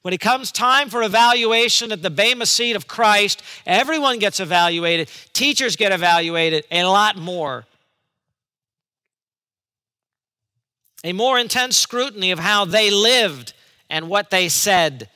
When 0.01 0.13
it 0.13 0.21
comes 0.21 0.51
time 0.51 0.89
for 0.89 1.03
evaluation 1.03 1.91
at 1.91 2.01
the 2.01 2.09
Bema 2.09 2.45
seat 2.45 2.77
of 2.77 2.87
Christ, 2.87 3.43
everyone 3.65 4.19
gets 4.19 4.39
evaluated, 4.39 5.09
teachers 5.33 5.75
get 5.75 5.91
evaluated, 5.91 6.63
and 6.71 6.87
a 6.87 6.89
lot 6.89 7.17
more. 7.17 7.65
A 11.07 11.13
more 11.13 11.39
intense 11.39 11.77
scrutiny 11.77 12.31
of 12.31 12.39
how 12.39 12.65
they 12.65 12.91
lived 12.91 13.53
and 13.89 14.09
what 14.09 14.29
they 14.29 14.49
said 14.49 15.09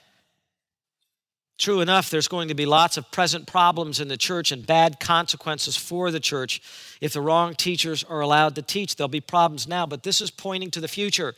True 1.61 1.81
enough, 1.81 2.09
there's 2.09 2.27
going 2.27 2.47
to 2.47 2.55
be 2.55 2.65
lots 2.65 2.97
of 2.97 3.11
present 3.11 3.45
problems 3.45 3.99
in 3.99 4.07
the 4.07 4.17
church 4.17 4.51
and 4.51 4.65
bad 4.65 4.99
consequences 4.99 5.77
for 5.77 6.09
the 6.09 6.19
church 6.19 6.59
if 7.01 7.13
the 7.13 7.21
wrong 7.21 7.53
teachers 7.53 8.03
are 8.03 8.19
allowed 8.19 8.55
to 8.55 8.63
teach. 8.63 8.95
There'll 8.95 9.09
be 9.09 9.21
problems 9.21 9.67
now, 9.67 9.85
but 9.85 10.01
this 10.01 10.21
is 10.21 10.31
pointing 10.31 10.71
to 10.71 10.79
the 10.79 10.87
future. 10.87 11.35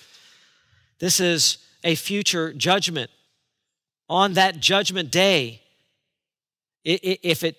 This 1.00 1.20
is 1.20 1.58
a 1.84 1.96
future 1.96 2.54
judgment. 2.54 3.12
On 4.08 4.32
that 4.36 4.62
judgment 4.62 5.12
day, 5.12 5.62
if 6.86 7.44
it 7.44 7.58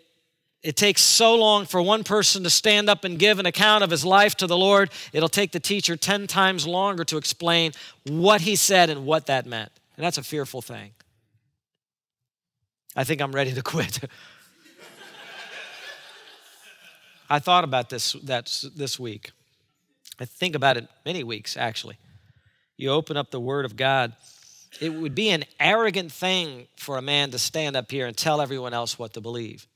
it 0.65 0.77
takes 0.77 1.03
so 1.03 1.37
long 1.37 1.67
for 1.67 1.83
one 1.83 2.05
person 2.05 2.43
to 2.43 2.51
stand 2.51 2.89
up 2.89 3.05
and 3.05 3.19
give 3.19 3.39
an 3.39 3.45
account 3.45 3.85
of 3.85 3.91
his 3.91 4.03
life 4.03 4.35
to 4.37 4.47
the 4.47 4.57
Lord, 4.57 4.91
it'll 5.13 5.29
take 5.29 5.53
the 5.53 5.61
teacher 5.61 5.95
10 5.95 6.27
times 6.27 6.67
longer 6.67 7.05
to 7.05 7.19
explain 7.19 7.73
what 8.09 8.41
he 8.41 8.57
said 8.57 8.89
and 8.89 9.05
what 9.05 9.27
that 9.27 9.45
meant. 9.45 9.71
And 9.97 10.05
that's 10.05 10.17
a 10.17 10.23
fearful 10.23 10.63
thing. 10.63 10.93
I 12.97 13.05
think 13.05 13.21
I'm 13.21 13.33
ready 13.33 13.53
to 13.53 13.63
quit. 13.63 14.01
I 17.29 17.39
thought 17.41 17.65
about 17.65 17.91
this 17.91 18.13
this 18.75 18.99
week. 18.99 19.33
I 20.19 20.25
think 20.25 20.55
about 20.55 20.79
it 20.79 20.89
many 21.05 21.25
weeks 21.25 21.59
actually. 21.59 21.99
You 22.79 22.91
open 22.91 23.19
up 23.19 23.31
the 23.31 23.41
word 23.41 23.67
of 23.67 23.77
God, 23.77 24.15
it 24.81 24.95
would 24.95 25.15
be 25.15 25.29
an 25.29 25.45
arrogant 25.61 26.11
thing 26.11 26.69
for 26.77 26.97
a 26.97 27.03
man 27.03 27.33
to 27.33 27.39
stand 27.39 27.77
up 27.77 27.91
here 27.91 28.07
and 28.07 28.17
tell 28.17 28.41
everyone 28.41 28.73
else 28.73 28.99
what 28.99 29.13
to 29.13 29.21
believe. 29.21 29.67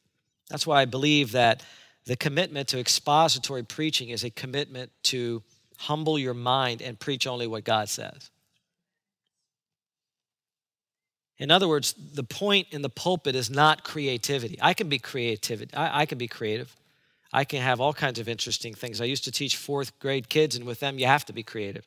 That's 0.50 0.66
why 0.66 0.82
I 0.82 0.84
believe 0.84 1.32
that 1.32 1.62
the 2.06 2.16
commitment 2.16 2.68
to 2.68 2.78
expository 2.78 3.62
preaching 3.62 4.08
is 4.08 4.24
a 4.24 4.30
commitment 4.30 4.90
to 5.04 5.42
humble 5.76 6.18
your 6.18 6.34
mind 6.34 6.82
and 6.82 6.98
preach 6.98 7.26
only 7.26 7.46
what 7.46 7.64
God 7.64 7.88
says. 7.88 8.30
In 11.38 11.52
other 11.52 11.68
words, 11.68 11.94
the 12.14 12.24
point 12.24 12.68
in 12.72 12.82
the 12.82 12.88
pulpit 12.88 13.36
is 13.36 13.48
not 13.48 13.84
creativity. 13.84 14.58
I 14.60 14.74
can 14.74 14.88
be 14.88 14.98
creative. 14.98 15.62
I, 15.72 16.00
I, 16.02 16.06
can 16.06 16.18
be 16.18 16.26
creative. 16.26 16.74
I 17.32 17.44
can 17.44 17.62
have 17.62 17.80
all 17.80 17.92
kinds 17.92 18.18
of 18.18 18.28
interesting 18.28 18.74
things. 18.74 19.00
I 19.00 19.04
used 19.04 19.24
to 19.24 19.30
teach 19.30 19.56
fourth 19.56 19.96
grade 20.00 20.28
kids, 20.28 20.56
and 20.56 20.64
with 20.64 20.80
them, 20.80 20.98
you 20.98 21.06
have 21.06 21.24
to 21.26 21.32
be 21.32 21.44
creative. 21.44 21.86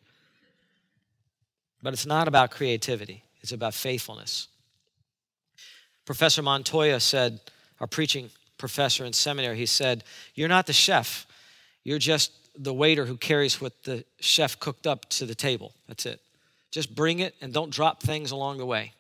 But 1.84 1.94
it's 1.94 2.06
not 2.06 2.28
about 2.28 2.52
creativity, 2.52 3.24
it's 3.42 3.52
about 3.52 3.74
faithfulness. 3.74 4.48
Professor 6.06 6.42
Montoya 6.42 7.00
said, 7.00 7.42
our 7.80 7.88
preaching 7.88 8.30
professor 8.62 9.04
in 9.04 9.12
seminary, 9.12 9.58
he 9.58 9.66
said, 9.66 10.06
You're 10.34 10.48
not 10.48 10.68
the 10.68 10.74
chef, 10.74 11.28
you're 11.84 12.00
just 12.00 12.32
the 12.58 12.74
waiter 12.74 13.06
who 13.06 13.18
carries 13.18 13.60
what 13.60 13.84
the 13.84 14.06
chef 14.22 14.60
cooked 14.60 14.88
up 14.88 15.10
to 15.10 15.26
the 15.26 15.36
table. 15.36 15.74
That's 15.88 16.06
it. 16.06 16.22
Just 16.70 16.96
bring 16.96 17.20
it 17.20 17.36
and 17.42 17.54
don't 17.54 17.72
drop 17.72 18.02
things 18.02 18.32
along 18.32 18.60
the 18.60 18.66
way. 18.66 18.94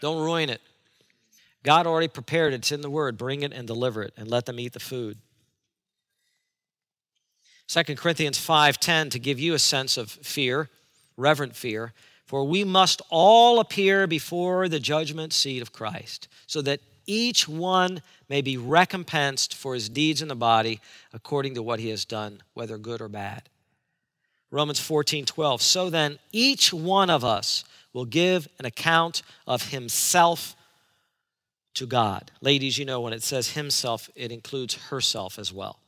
Don't 0.00 0.22
ruin 0.22 0.50
it. 0.50 0.60
God 1.62 1.86
already 1.86 2.08
prepared 2.08 2.52
it. 2.52 2.56
It's 2.56 2.72
in 2.72 2.82
the 2.82 2.90
word. 2.90 3.16
Bring 3.16 3.42
it 3.42 3.52
and 3.52 3.66
deliver 3.66 4.02
it 4.02 4.12
and 4.16 4.28
let 4.28 4.46
them 4.46 4.58
eat 4.58 4.72
the 4.72 4.80
food. 4.80 5.18
2 7.68 7.96
Corinthians 7.96 8.38
5:10 8.38 9.10
to 9.10 9.18
give 9.18 9.40
you 9.40 9.54
a 9.54 9.58
sense 9.58 9.96
of 9.96 10.10
fear, 10.10 10.68
reverent 11.16 11.56
fear, 11.56 11.94
for 12.26 12.44
we 12.44 12.64
must 12.64 13.00
all 13.10 13.60
appear 13.60 14.06
before 14.06 14.68
the 14.68 14.80
judgment 14.80 15.32
seat 15.32 15.62
of 15.62 15.72
Christ, 15.72 16.28
so 16.46 16.60
that 16.62 16.80
each 17.06 17.48
one 17.48 18.02
may 18.28 18.40
be 18.40 18.56
recompensed 18.56 19.54
for 19.54 19.74
his 19.74 19.88
deeds 19.88 20.22
in 20.22 20.28
the 20.28 20.34
body 20.34 20.80
according 21.12 21.54
to 21.54 21.62
what 21.62 21.80
he 21.80 21.88
has 21.90 22.04
done, 22.04 22.42
whether 22.54 22.78
good 22.78 23.00
or 23.00 23.08
bad. 23.08 23.48
Romans 24.50 24.80
14:12 24.80 25.60
So 25.60 25.90
then 25.90 26.18
each 26.32 26.72
one 26.72 27.10
of 27.10 27.24
us 27.24 27.64
will 27.92 28.04
give 28.04 28.48
an 28.58 28.66
account 28.66 29.22
of 29.46 29.70
himself 29.70 30.54
to 31.74 31.86
God. 31.86 32.30
Ladies, 32.40 32.78
you 32.78 32.84
know 32.84 33.00
when 33.00 33.12
it 33.12 33.22
says 33.22 33.50
himself, 33.50 34.08
it 34.14 34.30
includes 34.30 34.74
herself 34.74 35.38
as 35.38 35.52
well. 35.52 35.78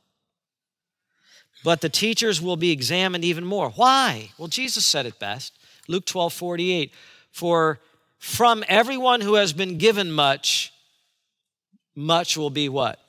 But 1.63 1.81
the 1.81 1.89
teachers 1.89 2.41
will 2.41 2.57
be 2.57 2.71
examined 2.71 3.23
even 3.23 3.45
more. 3.45 3.71
Why? 3.71 4.31
Well, 4.37 4.47
Jesus 4.47 4.85
said 4.85 5.05
it 5.05 5.19
best. 5.19 5.53
Luke 5.87 6.05
12 6.05 6.33
48. 6.33 6.93
For 7.31 7.79
from 8.19 8.63
everyone 8.67 9.21
who 9.21 9.35
has 9.35 9.53
been 9.53 9.77
given 9.77 10.11
much, 10.11 10.73
much 11.97 12.37
will 12.37 12.51
be 12.51 12.69
what? 12.69 12.99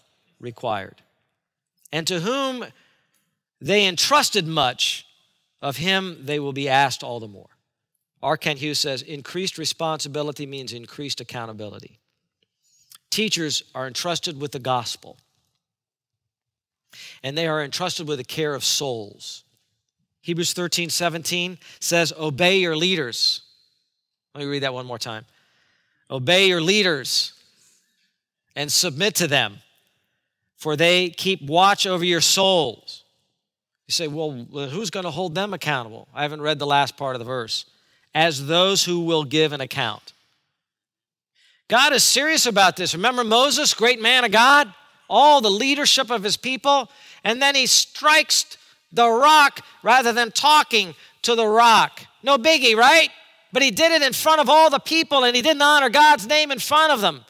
Required. 0.40 1.02
And 1.92 2.06
to 2.06 2.20
whom 2.20 2.64
they 3.60 3.86
entrusted 3.86 4.46
much, 4.46 5.06
of 5.60 5.76
him 5.76 6.18
they 6.22 6.40
will 6.40 6.52
be 6.52 6.68
asked 6.68 7.04
all 7.04 7.20
the 7.20 7.28
more. 7.28 7.50
R. 8.22 8.36
Kent 8.36 8.58
Hughes 8.58 8.78
says 8.78 9.02
increased 9.02 9.58
responsibility 9.58 10.46
means 10.46 10.72
increased 10.72 11.20
accountability. 11.20 11.98
Teachers 13.10 13.62
are 13.74 13.86
entrusted 13.86 14.40
with 14.40 14.52
the 14.52 14.58
gospel, 14.58 15.18
and 17.22 17.36
they 17.36 17.46
are 17.46 17.62
entrusted 17.62 18.08
with 18.08 18.18
the 18.18 18.24
care 18.24 18.54
of 18.54 18.64
souls. 18.64 19.44
Hebrews 20.22 20.52
13, 20.52 20.90
17 20.90 21.58
says, 21.80 22.12
Obey 22.18 22.58
your 22.58 22.76
leaders. 22.76 23.42
Let 24.34 24.44
me 24.44 24.50
read 24.50 24.62
that 24.62 24.74
one 24.74 24.86
more 24.86 24.98
time. 24.98 25.24
Obey 26.10 26.48
your 26.48 26.60
leaders 26.60 27.32
and 28.58 28.72
submit 28.72 29.14
to 29.14 29.28
them, 29.28 29.58
for 30.56 30.74
they 30.74 31.10
keep 31.10 31.40
watch 31.40 31.86
over 31.86 32.04
your 32.04 32.20
souls. 32.20 33.04
You 33.86 33.92
say, 33.92 34.08
well, 34.08 34.32
who's 34.32 34.90
going 34.90 35.04
to 35.04 35.12
hold 35.12 35.36
them 35.36 35.54
accountable? 35.54 36.08
I 36.12 36.22
haven't 36.22 36.40
read 36.40 36.58
the 36.58 36.66
last 36.66 36.96
part 36.96 37.14
of 37.14 37.20
the 37.20 37.24
verse 37.24 37.66
as 38.16 38.48
those 38.48 38.84
who 38.84 38.98
will 38.98 39.22
give 39.22 39.52
an 39.52 39.60
account. 39.60 40.12
God 41.68 41.92
is 41.92 42.02
serious 42.02 42.46
about 42.46 42.76
this. 42.76 42.94
Remember 42.94 43.22
Moses, 43.22 43.74
great 43.74 44.02
man 44.02 44.24
of 44.24 44.32
God, 44.32 44.74
all 45.08 45.40
the 45.40 45.50
leadership 45.50 46.10
of 46.10 46.24
his 46.24 46.36
people, 46.36 46.90
and 47.22 47.40
then 47.40 47.54
he 47.54 47.66
strikes 47.66 48.58
the 48.90 49.08
rock 49.08 49.60
rather 49.84 50.12
than 50.12 50.32
talking 50.32 50.96
to 51.22 51.36
the 51.36 51.46
rock. 51.46 52.00
No 52.24 52.38
biggie, 52.38 52.74
right? 52.74 53.10
But 53.52 53.62
he 53.62 53.70
did 53.70 53.92
it 53.92 54.02
in 54.02 54.12
front 54.12 54.40
of 54.40 54.48
all 54.48 54.68
the 54.68 54.80
people 54.80 55.22
and 55.22 55.36
he 55.36 55.42
didn't 55.42 55.62
honor 55.62 55.90
God's 55.90 56.26
name 56.26 56.50
in 56.50 56.58
front 56.58 56.92
of 56.92 57.00
them. 57.00 57.24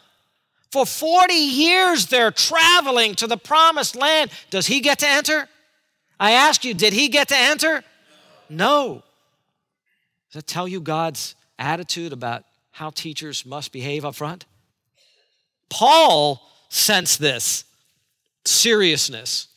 For 0.71 0.85
40 0.85 1.35
years 1.35 2.07
they're 2.07 2.31
traveling 2.31 3.15
to 3.17 3.27
the 3.27 3.37
promised 3.37 3.97
land. 3.97 4.31
Does 4.51 4.67
he 4.67 4.81
get 4.81 4.99
to 5.01 5.09
enter? 5.09 5.49
I 6.21 6.33
ask 6.33 6.65
you, 6.65 6.75
did 6.75 6.93
he 6.93 7.09
get 7.09 7.29
to 7.29 7.37
enter? 7.37 7.83
No. 8.51 9.03
Does 10.31 10.43
that 10.43 10.47
tell 10.47 10.69
you 10.69 10.81
God's 10.81 11.35
attitude 11.59 12.13
about 12.13 12.45
how 12.73 12.91
teachers 12.91 13.47
must 13.47 13.73
behave 13.73 14.05
up 14.05 14.15
front? 14.15 14.45
Paul 15.71 16.43
sensed 16.69 17.19
this. 17.19 17.65
seriousness. 18.45 19.49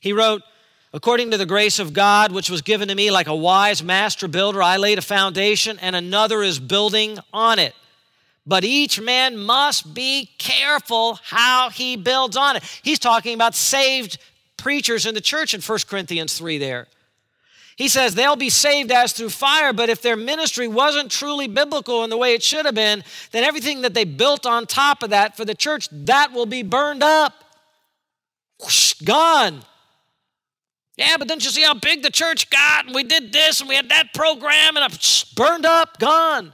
He 0.00 0.12
wrote, 0.12 0.42
According 0.92 1.30
to 1.30 1.36
the 1.36 1.46
grace 1.46 1.78
of 1.78 1.92
God, 1.92 2.32
which 2.32 2.50
was 2.50 2.62
given 2.62 2.88
to 2.88 2.94
me 2.96 3.12
like 3.12 3.28
a 3.28 3.34
wise 3.34 3.80
master 3.80 4.26
builder, 4.26 4.60
I 4.60 4.76
laid 4.76 4.98
a 4.98 5.02
foundation 5.02 5.78
and 5.80 5.94
another 5.94 6.42
is 6.42 6.58
building 6.58 7.18
on 7.32 7.60
it. 7.60 7.74
But 8.50 8.64
each 8.64 9.00
man 9.00 9.36
must 9.36 9.94
be 9.94 10.28
careful 10.36 11.20
how 11.22 11.70
he 11.70 11.94
builds 11.94 12.36
on 12.36 12.56
it. 12.56 12.64
He's 12.82 12.98
talking 12.98 13.32
about 13.32 13.54
saved 13.54 14.18
preachers 14.56 15.06
in 15.06 15.14
the 15.14 15.20
church 15.20 15.54
in 15.54 15.60
1 15.60 15.78
Corinthians 15.88 16.36
3 16.36 16.58
there. 16.58 16.88
He 17.76 17.86
says 17.86 18.16
they'll 18.16 18.34
be 18.34 18.50
saved 18.50 18.90
as 18.90 19.12
through 19.12 19.30
fire, 19.30 19.72
but 19.72 19.88
if 19.88 20.02
their 20.02 20.16
ministry 20.16 20.66
wasn't 20.66 21.12
truly 21.12 21.46
biblical 21.46 22.02
in 22.02 22.10
the 22.10 22.16
way 22.16 22.34
it 22.34 22.42
should 22.42 22.66
have 22.66 22.74
been, 22.74 23.04
then 23.30 23.44
everything 23.44 23.82
that 23.82 23.94
they 23.94 24.02
built 24.02 24.44
on 24.44 24.66
top 24.66 25.04
of 25.04 25.10
that 25.10 25.36
for 25.36 25.44
the 25.44 25.54
church, 25.54 25.88
that 25.92 26.32
will 26.32 26.44
be 26.44 26.64
burned 26.64 27.04
up. 27.04 27.44
Whoosh, 28.60 28.94
gone. 28.94 29.62
Yeah, 30.96 31.18
but 31.18 31.28
don't 31.28 31.44
you 31.44 31.52
see 31.52 31.62
how 31.62 31.74
big 31.74 32.02
the 32.02 32.10
church 32.10 32.50
got? 32.50 32.86
And 32.86 32.96
we 32.96 33.04
did 33.04 33.32
this 33.32 33.60
and 33.60 33.68
we 33.68 33.76
had 33.76 33.90
that 33.90 34.12
program 34.12 34.76
and 34.76 34.92
it 34.92 35.24
burned 35.36 35.66
up, 35.66 36.00
gone. 36.00 36.52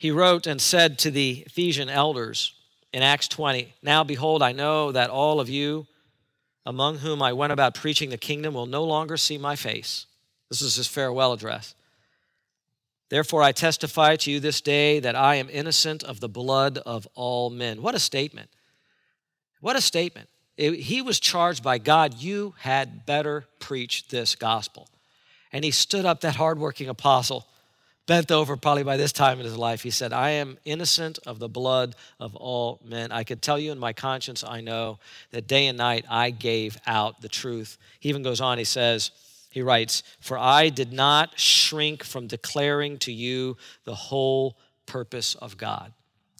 He 0.00 0.10
wrote 0.10 0.46
and 0.46 0.62
said 0.62 0.98
to 1.00 1.10
the 1.10 1.44
Ephesian 1.46 1.90
elders 1.90 2.54
in 2.90 3.02
Acts 3.02 3.28
20 3.28 3.74
Now 3.82 4.02
behold, 4.02 4.42
I 4.42 4.52
know 4.52 4.92
that 4.92 5.10
all 5.10 5.40
of 5.40 5.50
you 5.50 5.86
among 6.64 6.98
whom 6.98 7.22
I 7.22 7.34
went 7.34 7.52
about 7.52 7.74
preaching 7.74 8.08
the 8.08 8.16
kingdom 8.16 8.54
will 8.54 8.64
no 8.64 8.82
longer 8.82 9.18
see 9.18 9.36
my 9.36 9.56
face. 9.56 10.06
This 10.48 10.62
is 10.62 10.76
his 10.76 10.86
farewell 10.86 11.34
address. 11.34 11.74
Therefore, 13.10 13.42
I 13.42 13.52
testify 13.52 14.16
to 14.16 14.30
you 14.30 14.40
this 14.40 14.62
day 14.62 15.00
that 15.00 15.16
I 15.16 15.34
am 15.34 15.50
innocent 15.50 16.02
of 16.02 16.20
the 16.20 16.30
blood 16.30 16.78
of 16.78 17.06
all 17.14 17.50
men. 17.50 17.82
What 17.82 17.94
a 17.94 17.98
statement! 17.98 18.48
What 19.60 19.76
a 19.76 19.82
statement. 19.82 20.30
He 20.56 21.02
was 21.02 21.20
charged 21.20 21.62
by 21.62 21.76
God, 21.76 22.14
you 22.14 22.54
had 22.60 23.04
better 23.04 23.44
preach 23.58 24.08
this 24.08 24.34
gospel. 24.34 24.88
And 25.52 25.62
he 25.62 25.70
stood 25.70 26.06
up, 26.06 26.22
that 26.22 26.36
hardworking 26.36 26.88
apostle, 26.88 27.46
bent 28.06 28.32
over 28.32 28.56
probably 28.56 28.82
by 28.82 28.96
this 28.96 29.12
time 29.12 29.38
in 29.38 29.44
his 29.44 29.56
life. 29.56 29.82
He 29.82 29.90
said, 29.90 30.12
I 30.12 30.30
am 30.30 30.58
innocent 30.64 31.18
of 31.26 31.38
the 31.38 31.48
blood 31.48 31.94
of 32.18 32.34
all 32.34 32.80
men. 32.84 33.12
I 33.12 33.24
could 33.24 33.40
tell 33.40 33.58
you 33.58 33.72
in 33.72 33.78
my 33.78 33.92
conscience, 33.92 34.42
I 34.42 34.60
know 34.60 34.98
that 35.30 35.46
day 35.46 35.66
and 35.66 35.78
night 35.78 36.04
I 36.08 36.30
gave 36.30 36.76
out 36.86 37.20
the 37.20 37.28
truth. 37.28 37.78
He 38.00 38.08
even 38.08 38.22
goes 38.22 38.40
on, 38.40 38.58
he 38.58 38.64
says, 38.64 39.12
he 39.50 39.62
writes, 39.62 40.02
For 40.20 40.38
I 40.38 40.68
did 40.68 40.92
not 40.92 41.38
shrink 41.38 42.04
from 42.04 42.26
declaring 42.26 42.98
to 42.98 43.12
you 43.12 43.56
the 43.84 43.94
whole 43.94 44.56
purpose 44.86 45.34
of 45.34 45.56
God. 45.56 45.92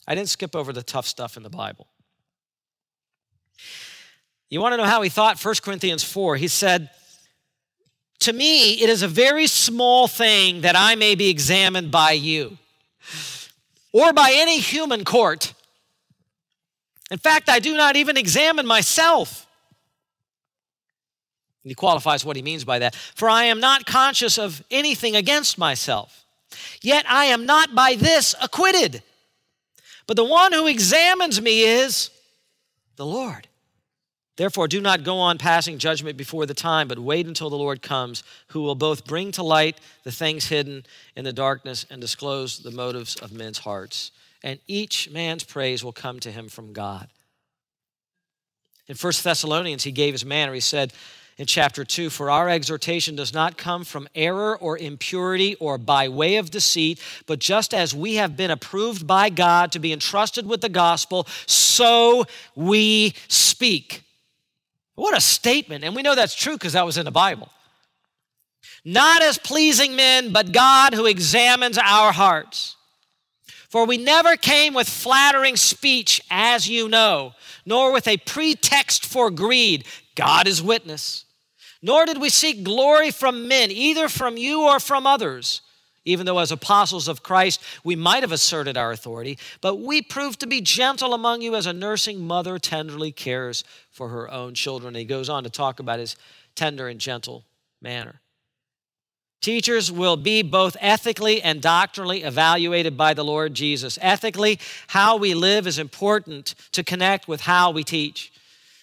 I 0.07 0.15
didn't 0.15 0.29
skip 0.29 0.57
over 0.57 0.73
the 0.73 0.83
tough 0.83 1.07
stuff 1.07 1.37
in 1.37 1.43
the 1.43 1.51
Bible. 1.51 1.87
You 4.49 4.61
want 4.61 4.73
to 4.73 4.77
know 4.77 4.85
how 4.85 5.03
he 5.03 5.09
thought? 5.09 5.45
1 5.45 5.55
Corinthians 5.63 6.03
4. 6.03 6.37
He 6.37 6.49
said, 6.49 6.91
To 8.21 8.33
me, 8.33 8.75
it 8.83 8.91
is 8.91 9.03
a 9.03 9.09
very 9.09 9.47
small 9.47 10.07
thing 10.07 10.61
that 10.61 10.77
I 10.77 10.95
may 10.95 11.15
be 11.15 11.29
examined 11.31 11.91
by 11.91 12.13
you 12.13 12.59
or 13.93 14.13
by 14.13 14.33
any 14.35 14.59
human 14.59 15.05
court. 15.05 15.55
In 17.11 17.19
fact, 17.19 17.49
I 17.49 17.59
do 17.59 17.77
not 17.77 17.97
even 17.97 18.17
examine 18.17 18.67
myself. 18.67 19.47
He 21.65 21.75
qualifies 21.75 22.25
what 22.25 22.37
he 22.37 22.43
means 22.43 22.65
by 22.65 22.79
that. 22.79 22.95
For 22.95 23.29
I 23.29 23.45
am 23.45 23.61
not 23.61 23.85
conscious 23.85 24.39
of 24.39 24.63
anything 24.71 25.17
against 25.17 25.59
myself. 25.59 26.25
Yet 26.83 27.05
I 27.09 27.27
am 27.27 27.47
not 27.47 27.75
by 27.75 27.97
this 27.97 28.35
acquitted. 28.41 29.03
But 30.07 30.17
the 30.17 30.25
one 30.25 30.53
who 30.53 30.67
examines 30.67 31.41
me 31.41 31.63
is 31.63 32.11
the 32.97 33.07
Lord. 33.07 33.47
Therefore, 34.37 34.69
do 34.69 34.81
not 34.81 35.05
go 35.05 35.19
on 35.19 35.39
passing 35.39 35.79
judgment 35.79 36.17
before 36.17 36.47
the 36.47 36.55
time, 36.55 36.89
but 36.89 36.99
wait 36.99 37.27
until 37.27 37.51
the 37.51 37.57
Lord 37.57 37.83
comes, 37.83 38.23
who 38.49 38.63
will 38.63 38.75
both 38.75 39.05
bring 39.05 39.33
to 39.33 39.43
light 39.43 39.79
the 40.03 40.13
things 40.13 40.47
hidden 40.47 40.87
in 41.15 41.25
the 41.25 41.33
darkness 41.33 41.85
and 41.91 42.01
disclose 42.01 42.59
the 42.59 42.71
motives 42.71 43.17
of 43.17 43.33
men's 43.33 43.59
hearts. 43.59 44.13
And 44.43 44.59
each 44.67 45.11
man's 45.11 45.45
praise 45.45 45.85
will 45.85 45.93
come 45.93 46.21
to 46.21 46.33
him 46.33 46.49
from 46.49 46.73
God. 46.73 47.09
In 48.87 48.97
1 48.97 49.13
Thessalonians, 49.23 49.85
he 49.85 49.93
gave 49.93 50.15
his 50.15 50.25
manner. 50.25 50.55
He 50.55 50.61
said 50.61 50.93
in 51.37 51.47
chapter 51.47 51.85
2 51.85 52.11
For 52.11 52.31
our 52.31 52.49
exhortation 52.49 53.17
does 53.17 53.35
not 53.35 53.57
come 53.57 53.85
from 53.85 54.09
error 54.15 54.57
or 54.57 54.79
impurity 54.79 55.55
or 55.57 55.77
by 55.79 56.09
way 56.09 56.37
of 56.37 56.51
deceit, 56.51 57.01
but 57.27 57.41
just 57.41 57.73
as 57.75 57.95
we 57.95 58.15
have 58.15 58.37
been 58.37 58.51
approved 58.51 59.07
by 59.07 59.29
God 59.29 59.71
to 59.73 59.79
be 59.79 59.93
entrusted 59.93 60.47
with 60.47 60.61
the 60.61 60.69
gospel, 60.69 61.27
so 61.47 62.25
we 62.55 63.15
speak 63.29 64.03
what 65.01 65.17
a 65.17 65.21
statement. 65.21 65.83
And 65.83 65.97
we 65.97 66.03
know 66.03 66.15
that's 66.15 66.35
true 66.35 66.53
because 66.53 66.75
that 66.75 66.85
was 66.85 66.99
in 66.99 67.07
the 67.07 67.11
Bible. 67.11 67.49
Not 68.85 69.23
as 69.23 69.39
pleasing 69.39 69.97
men, 69.97 70.31
but 70.31 70.53
God 70.53 70.93
who 70.93 71.07
examines 71.07 71.79
our 71.79 72.13
hearts. 72.13 72.77
For 73.71 73.87
we 73.87 73.97
never 73.97 74.37
came 74.37 74.75
with 74.75 74.89
flattering 74.89 75.57
speech, 75.57 76.21
as 76.31 76.69
you 76.69 76.87
know, 76.87 77.33
nor 77.65 77.95
with 77.95 78.07
a 78.07 78.19
pretext 78.19 79.07
for 79.07 79.31
greed. 79.31 79.87
God 80.17 80.47
is 80.47 80.63
witness. 80.63 81.25
Nor 81.81 82.05
did 82.05 82.21
we 82.21 82.29
seek 82.29 82.63
glory 82.63 83.11
from 83.11 83.49
men, 83.49 83.71
either 83.71 84.07
from 84.07 84.37
you 84.37 84.63
or 84.63 84.79
from 84.79 85.07
others 85.07 85.63
even 86.05 86.27
though 86.27 86.39
as 86.39 86.51
apostles 86.51 87.09
of 87.09 87.23
Christ 87.23 87.63
we 87.85 87.97
might 87.97 88.23
have 88.23 88.33
asserted 88.33 88.77
our 88.77 88.93
authority, 88.93 89.39
but 89.61 89.77
we 89.77 90.03
proved 90.03 90.41
to 90.41 90.47
be 90.47 90.61
gentle 90.61 91.15
among 91.15 91.43
you 91.43 91.55
as 91.55 91.67
a 91.67 91.73
nursing 91.73 92.27
mother 92.27 92.59
tenderly 92.59 93.13
cares 93.13 93.65
for 93.91 94.09
her 94.09 94.31
own 94.31 94.55
children. 94.55 94.89
And 94.89 94.97
he 94.97 95.05
goes 95.05 95.29
on 95.29 95.45
to 95.45 95.51
talk 95.51 95.81
about 95.81 95.99
his 95.99 96.17
tender 96.55 96.89
and 96.89 97.01
gentle 97.01 97.45
manner. 97.81 98.21
Teachers 99.41 99.91
will 99.91 100.17
be 100.17 100.43
both 100.43 100.77
ethically 100.81 101.41
and 101.41 101.63
doctrinally 101.63 102.23
evaluated 102.23 102.97
by 102.97 103.15
the 103.15 103.25
Lord 103.25 103.55
Jesus. 103.55 103.99
Ethically, 104.03 104.59
how 104.89 105.17
we 105.17 105.33
live 105.33 105.67
is 105.67 105.79
important 105.79 106.55
to 106.73 106.85
connect 106.85 107.27
with 107.27 107.43
how 107.43 107.71
we 107.71 107.83
teach. 107.83 108.33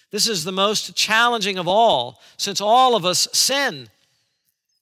This 0.10 0.28
is 0.28 0.44
the 0.44 0.52
most 0.52 0.96
challenging 0.96 1.60
of 1.60 1.68
all, 1.68 2.22
since 2.38 2.60
all 2.60 2.96
of 2.96 3.06
us 3.06 3.28
sin. 3.34 3.90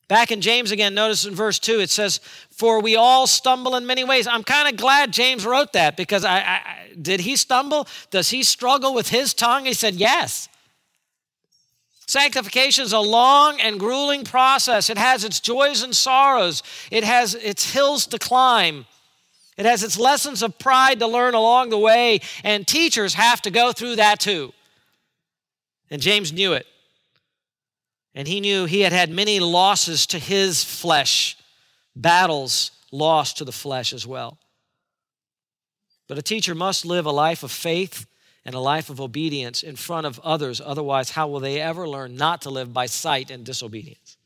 Back 0.07 0.31
in 0.31 0.41
James 0.41 0.71
again, 0.71 0.93
notice 0.93 1.25
in 1.25 1.33
verse 1.33 1.57
2, 1.57 1.79
it 1.79 1.89
says, 1.89 2.19
For 2.51 2.79
we 2.79 2.95
all 2.95 3.25
stumble 3.25 3.75
in 3.75 3.87
many 3.87 4.03
ways. 4.03 4.27
I'm 4.27 4.43
kind 4.43 4.69
of 4.69 4.77
glad 4.77 5.11
James 5.11 5.45
wrote 5.45 5.73
that 5.73 5.97
because 5.97 6.23
I, 6.23 6.39
I, 6.39 6.61
did 7.01 7.21
he 7.21 7.35
stumble? 7.35 7.87
Does 8.11 8.29
he 8.29 8.43
struggle 8.43 8.93
with 8.93 9.09
his 9.09 9.33
tongue? 9.33 9.65
He 9.65 9.73
said, 9.73 9.95
Yes. 9.95 10.47
Sanctification 12.07 12.85
is 12.85 12.93
a 12.93 12.99
long 12.99 13.59
and 13.59 13.79
grueling 13.79 14.25
process. 14.25 14.91
It 14.91 14.97
has 14.99 15.23
its 15.23 15.39
joys 15.39 15.81
and 15.81 15.95
sorrows, 15.95 16.61
it 16.91 17.03
has 17.03 17.33
its 17.33 17.73
hills 17.73 18.05
to 18.07 18.19
climb, 18.19 18.85
it 19.57 19.65
has 19.65 19.83
its 19.83 19.97
lessons 19.97 20.43
of 20.43 20.59
pride 20.59 20.99
to 20.99 21.07
learn 21.07 21.33
along 21.33 21.71
the 21.71 21.79
way, 21.79 22.19
and 22.43 22.67
teachers 22.67 23.15
have 23.15 23.41
to 23.41 23.49
go 23.49 23.71
through 23.71 23.95
that 23.95 24.19
too. 24.19 24.53
And 25.89 25.99
James 25.99 26.31
knew 26.31 26.53
it. 26.53 26.67
And 28.15 28.28
he 28.28 28.39
knew 28.39 28.65
he 28.65 28.82
had 28.82 28.93
had 28.93 29.10
many 29.10 29.39
losses 29.41 30.08
to 30.08 30.17
his 30.19 30.63
flesh, 30.63 31.38
battles 31.95 32.71
lost 32.91 33.38
to 33.38 33.45
the 33.45 33.51
flesh 33.51 33.91
as 33.91 34.08
well. 34.08 34.39
But 36.08 36.17
a 36.17 36.21
teacher 36.21 36.56
must 36.56 36.86
live 36.86 37.06
a 37.06 37.12
life 37.12 37.43
of 37.43 37.51
faith 37.51 38.06
and 38.45 38.56
a 38.56 38.60
life 38.60 38.89
of 38.89 39.01
obedience 39.01 39.63
in 39.63 39.75
front 39.75 40.08
of 40.08 40.19
others. 40.19 40.62
Otherwise, 40.63 41.12
how 41.12 41.28
will 41.28 41.39
they 41.39 41.60
ever 41.60 41.88
learn 41.89 42.15
not 42.15 42.41
to 42.43 42.49
live 42.49 42.71
by 42.73 42.86
sight 42.86 43.30
and 43.30 43.43
disobedience? 43.43 44.17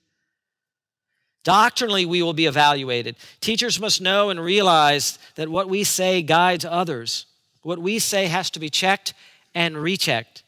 Doctrinally, 1.44 2.06
we 2.06 2.22
will 2.22 2.34
be 2.34 2.46
evaluated. 2.46 3.16
Teachers 3.40 3.80
must 3.80 4.02
know 4.02 4.30
and 4.30 4.40
realize 4.40 5.18
that 5.36 5.50
what 5.50 5.70
we 5.70 5.84
say 5.84 6.22
guides 6.22 6.66
others. 6.66 7.26
What 7.64 7.80
we 7.80 7.98
say 7.98 8.28
has 8.28 8.50
to 8.52 8.60
be 8.60 8.70
checked 8.70 9.14
and 9.56 9.78
rechecked. 9.78 10.44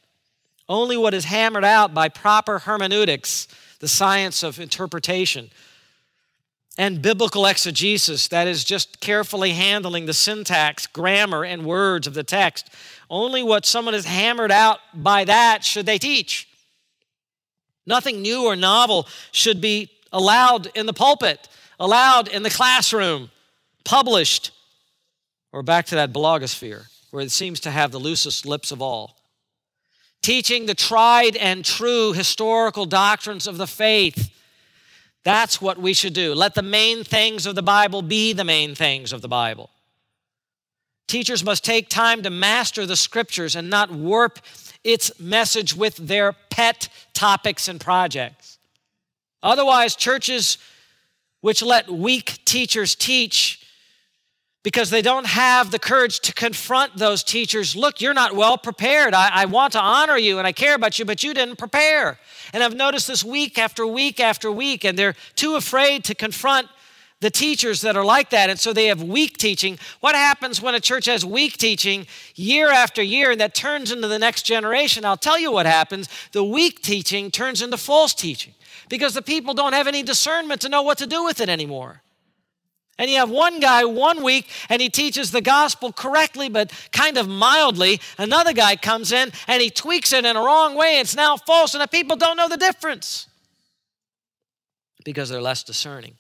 Only 0.72 0.96
what 0.96 1.14
is 1.14 1.26
hammered 1.26 1.66
out 1.66 1.94
by 1.94 2.08
proper 2.08 2.60
hermeneutics, 2.60 3.46
the 3.80 3.90
science 3.90 4.42
of 4.42 4.58
interpretation, 4.58 5.50
and 6.78 7.02
biblical 7.02 7.46
exegesis, 7.46 8.30
that 8.30 8.48
is, 8.48 8.64
just 8.64 9.02
carefully 9.02 9.52
handling 9.52 10.06
the 10.06 10.14
syntax, 10.14 10.88
grammar, 10.88 11.44
and 11.44 11.66
words 11.66 12.08
of 12.08 12.14
the 12.14 12.24
text. 12.24 12.70
Only 13.10 13.44
what 13.44 13.66
someone 13.66 13.94
is 13.94 14.06
hammered 14.06 14.50
out 14.50 14.80
by 14.94 15.26
that 15.26 15.66
should 15.66 15.86
they 15.86 15.98
teach. 15.98 16.48
Nothing 17.86 18.22
new 18.22 18.46
or 18.46 18.56
novel 18.56 19.10
should 19.34 19.60
be 19.60 19.92
allowed 20.14 20.68
in 20.74 20.86
the 20.86 20.94
pulpit, 20.94 21.50
allowed 21.82 22.30
in 22.30 22.44
the 22.44 22.50
classroom, 22.50 23.30
published, 23.84 24.52
or 25.52 25.64
back 25.64 25.88
to 25.88 25.96
that 25.96 26.14
blogosphere 26.14 26.86
where 27.10 27.22
it 27.22 27.32
seems 27.32 27.60
to 27.60 27.72
have 27.72 27.92
the 27.92 28.00
loosest 28.00 28.46
lips 28.46 28.72
of 28.72 28.82
all 28.82 29.18
teaching 30.22 30.66
the 30.66 30.76
tried 30.76 31.36
and 31.36 31.66
true 31.66 32.14
historical 32.14 32.86
doctrines 32.86 33.48
of 33.48 33.58
the 33.58 33.68
faith. 33.68 34.30
That's 35.24 35.62
what 35.62 35.78
we 35.78 35.94
should 35.94 36.14
do. 36.14 36.34
Let 36.34 36.56
the 36.56 36.62
main 36.62 37.04
things 37.04 37.46
of 37.46 37.56
the 37.56 37.64
Bible 37.64 38.02
be 38.02 38.34
the 38.34 38.44
main 38.44 38.76
things 38.76 39.14
of 39.14 39.22
the 39.22 39.28
Bible. 39.28 39.70
Teachers 41.08 41.44
must 41.44 41.66
take 41.66 41.90
time 41.90 42.24
to 42.24 42.30
master 42.30 42.86
the 42.86 42.96
scriptures 42.96 43.56
and 43.56 43.70
not 43.70 43.92
warp 43.92 44.40
its 44.84 45.20
message 45.20 45.76
with 45.76 45.96
their 45.98 46.34
pet 46.50 46.88
topics 47.14 47.68
and 47.68 47.80
projects. 47.80 48.58
Otherwise, 49.44 49.96
churches 49.96 50.58
which 51.42 51.62
let 51.62 51.90
weak 51.90 52.40
teachers 52.46 52.96
teach 52.96 53.61
because 54.64 54.90
they 54.90 55.02
don't 55.02 55.26
have 55.26 55.72
the 55.72 55.80
courage 55.80 56.20
to 56.22 56.34
confront 56.34 56.98
those 56.98 57.24
teachers. 57.24 57.76
Look, 57.76 58.00
you're 58.00 58.14
not 58.14 58.36
well 58.36 58.58
prepared. 58.58 59.14
I, 59.14 59.30
I, 59.34 59.46
want 59.46 59.74
to 59.74 59.80
honor 59.80 60.18
you 60.18 60.38
and 60.38 60.46
I 60.46 60.52
care 60.52 60.76
about 60.76 61.00
you, 61.00 61.06
but 61.06 61.24
you 61.24 61.34
didn't 61.34 61.56
prepare. 61.56 62.20
And 62.54 62.64
I've 62.64 62.76
noticed 62.76 63.08
this 63.08 63.24
week 63.24 63.58
after 63.58 63.88
week 63.88 64.20
after 64.20 64.52
week, 64.52 64.84
and 64.84 64.98
they're 64.98 65.16
too 65.36 65.56
afraid 65.56 66.04
to 66.06 66.16
confront 66.16 66.68
the 67.22 67.30
teachers 67.30 67.82
that 67.82 67.96
are 67.96 68.04
like 68.04 68.32
that. 68.32 68.50
And 68.50 68.60
so 68.60 68.74
they 68.74 68.88
have 68.88 69.02
weak 69.02 69.38
teaching. 69.38 69.80
What 70.00 70.16
happens 70.16 70.62
when 70.62 70.76
a 70.76 70.80
church 70.80 71.06
has 71.06 71.26
weak 71.26 71.58
teaching 71.58 72.08
year 72.36 72.70
after 72.70 73.02
year 73.02 73.32
and 73.32 73.40
that 73.40 73.54
turns 73.56 73.92
into 73.92 74.08
the 74.08 74.20
next 74.20 74.44
generation? 74.44 75.06
I'll 75.06 75.18
tell 75.18 75.40
you 75.40 75.52
what 75.52 75.66
happens. 75.66 76.10
The 76.34 76.44
weak 76.44 76.82
teaching 76.82 77.32
turns 77.32 77.62
into 77.62 77.78
false 77.78 78.14
teaching 78.14 78.54
because 78.90 79.14
the 79.14 79.22
people 79.22 79.54
don't 79.54 79.74
have 79.74 79.88
any 79.88 80.04
discernment 80.04 80.62
to 80.62 80.70
know 80.70 80.82
what 80.82 80.98
to 80.98 81.08
do 81.08 81.24
with 81.24 81.40
it 81.40 81.48
anymore. 81.48 82.02
And 82.98 83.10
you 83.10 83.18
have 83.18 83.30
one 83.30 83.60
guy 83.60 83.84
one 83.86 84.24
week 84.24 84.48
and 84.70 84.82
he 84.82 84.90
teaches 84.90 85.32
the 85.32 85.42
gospel 85.42 85.92
correctly, 85.92 86.50
but 86.50 86.72
kind 86.92 87.18
of 87.18 87.28
mildly. 87.28 88.00
Another 88.18 88.54
guy 88.54 88.76
comes 88.76 89.12
in 89.12 89.32
and 89.48 89.62
he 89.62 89.70
tweaks 89.70 90.14
it 90.14 90.26
in 90.26 90.36
a 90.36 90.42
wrong 90.42 90.76
way. 90.76 91.00
It's 91.00 91.16
now 91.16 91.38
false, 91.38 91.74
and 91.74 91.82
the 91.82 91.88
people 91.88 92.16
don't 92.16 92.38
know 92.38 92.48
the 92.48 92.58
difference 92.58 93.28
because 95.04 95.30
they're 95.30 95.42
less 95.42 95.64
discerning. 95.64 96.16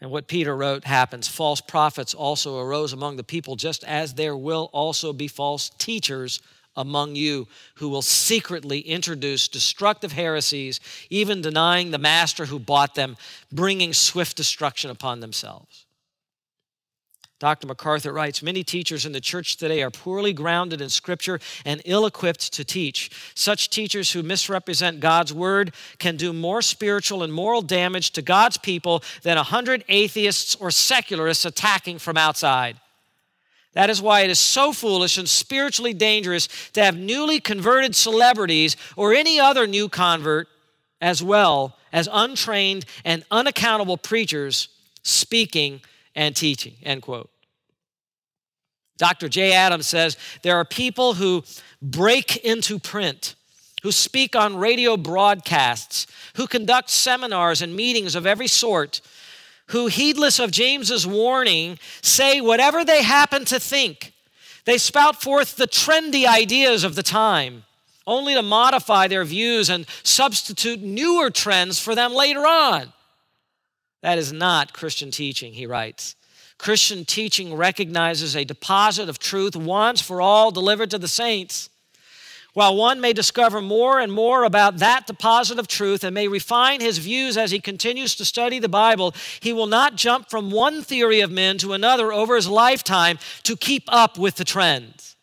And 0.00 0.10
what 0.10 0.28
Peter 0.28 0.54
wrote 0.54 0.84
happens. 0.84 1.26
False 1.26 1.62
prophets 1.62 2.12
also 2.12 2.58
arose 2.58 2.92
among 2.92 3.16
the 3.16 3.24
people, 3.24 3.56
just 3.56 3.82
as 3.84 4.14
there 4.14 4.36
will 4.36 4.68
also 4.72 5.14
be 5.14 5.26
false 5.26 5.70
teachers 5.70 6.40
among 6.76 7.16
you 7.16 7.48
who 7.76 7.88
will 7.88 8.02
secretly 8.02 8.80
introduce 8.80 9.48
destructive 9.48 10.12
heresies, 10.12 10.80
even 11.10 11.40
denying 11.40 11.90
the 11.90 11.98
master 11.98 12.46
who 12.46 12.58
bought 12.58 12.94
them, 12.94 13.16
bringing 13.52 13.92
swift 13.92 14.36
destruction 14.36 14.90
upon 14.90 15.20
themselves. 15.20 15.86
Dr. 17.38 17.66
MacArthur 17.66 18.12
writes 18.12 18.42
Many 18.42 18.64
teachers 18.64 19.04
in 19.04 19.12
the 19.12 19.20
church 19.20 19.58
today 19.58 19.82
are 19.82 19.90
poorly 19.90 20.32
grounded 20.32 20.80
in 20.80 20.88
Scripture 20.88 21.38
and 21.66 21.82
ill 21.84 22.06
equipped 22.06 22.52
to 22.54 22.64
teach. 22.64 23.10
Such 23.34 23.68
teachers 23.68 24.12
who 24.12 24.22
misrepresent 24.22 25.00
God's 25.00 25.34
word 25.34 25.74
can 25.98 26.16
do 26.16 26.32
more 26.32 26.62
spiritual 26.62 27.22
and 27.22 27.32
moral 27.32 27.60
damage 27.60 28.12
to 28.12 28.22
God's 28.22 28.56
people 28.56 29.02
than 29.22 29.36
a 29.36 29.42
hundred 29.42 29.84
atheists 29.88 30.54
or 30.54 30.70
secularists 30.70 31.44
attacking 31.44 31.98
from 31.98 32.16
outside. 32.16 32.80
That 33.76 33.90
is 33.90 34.00
why 34.00 34.22
it 34.22 34.30
is 34.30 34.38
so 34.38 34.72
foolish 34.72 35.18
and 35.18 35.28
spiritually 35.28 35.92
dangerous 35.92 36.48
to 36.72 36.82
have 36.82 36.96
newly 36.96 37.40
converted 37.40 37.94
celebrities 37.94 38.74
or 38.96 39.12
any 39.12 39.38
other 39.38 39.66
new 39.66 39.90
convert 39.90 40.48
as 41.02 41.22
well 41.22 41.76
as 41.92 42.08
untrained 42.10 42.86
and 43.04 43.22
unaccountable 43.30 43.98
preachers 43.98 44.70
speaking 45.02 45.82
and 46.14 46.34
teaching, 46.34 46.72
end 46.82 47.02
quote. 47.02 47.28
Dr. 48.96 49.28
J. 49.28 49.52
Adams 49.52 49.86
says 49.86 50.16
there 50.40 50.56
are 50.56 50.64
people 50.64 51.12
who 51.12 51.44
break 51.82 52.38
into 52.38 52.78
print, 52.78 53.34
who 53.82 53.92
speak 53.92 54.34
on 54.34 54.56
radio 54.56 54.96
broadcasts, 54.96 56.06
who 56.36 56.46
conduct 56.46 56.88
seminars 56.88 57.60
and 57.60 57.76
meetings 57.76 58.14
of 58.14 58.26
every 58.26 58.46
sort, 58.46 59.02
who, 59.68 59.88
heedless 59.88 60.38
of 60.38 60.50
James's 60.50 61.06
warning, 61.06 61.78
say 62.02 62.40
whatever 62.40 62.84
they 62.84 63.02
happen 63.02 63.44
to 63.46 63.58
think. 63.58 64.12
They 64.64 64.78
spout 64.78 65.20
forth 65.22 65.56
the 65.56 65.66
trendy 65.66 66.26
ideas 66.26 66.84
of 66.84 66.94
the 66.94 67.02
time, 67.02 67.64
only 68.06 68.34
to 68.34 68.42
modify 68.42 69.08
their 69.08 69.24
views 69.24 69.68
and 69.68 69.86
substitute 70.02 70.80
newer 70.80 71.30
trends 71.30 71.78
for 71.80 71.94
them 71.94 72.12
later 72.12 72.46
on. 72.46 72.92
That 74.02 74.18
is 74.18 74.32
not 74.32 74.72
Christian 74.72 75.10
teaching, 75.10 75.52
he 75.52 75.66
writes. 75.66 76.14
Christian 76.58 77.04
teaching 77.04 77.54
recognizes 77.54 78.34
a 78.34 78.44
deposit 78.44 79.08
of 79.08 79.18
truth 79.18 79.56
once 79.56 80.00
for 80.00 80.20
all 80.20 80.50
delivered 80.50 80.90
to 80.90 80.98
the 80.98 81.08
saints. 81.08 81.68
While 82.56 82.74
one 82.74 83.02
may 83.02 83.12
discover 83.12 83.60
more 83.60 84.00
and 84.00 84.10
more 84.10 84.44
about 84.44 84.78
that 84.78 85.06
deposit 85.06 85.58
of 85.58 85.68
truth 85.68 86.02
and 86.02 86.14
may 86.14 86.26
refine 86.26 86.80
his 86.80 86.96
views 86.96 87.36
as 87.36 87.50
he 87.50 87.60
continues 87.60 88.14
to 88.14 88.24
study 88.24 88.58
the 88.58 88.66
Bible, 88.66 89.14
he 89.40 89.52
will 89.52 89.66
not 89.66 89.94
jump 89.94 90.30
from 90.30 90.50
one 90.50 90.80
theory 90.80 91.20
of 91.20 91.30
men 91.30 91.58
to 91.58 91.74
another 91.74 92.14
over 92.14 92.34
his 92.34 92.48
lifetime 92.48 93.18
to 93.42 93.58
keep 93.58 93.82
up 93.88 94.16
with 94.16 94.36
the 94.36 94.44
trends. 94.46 95.16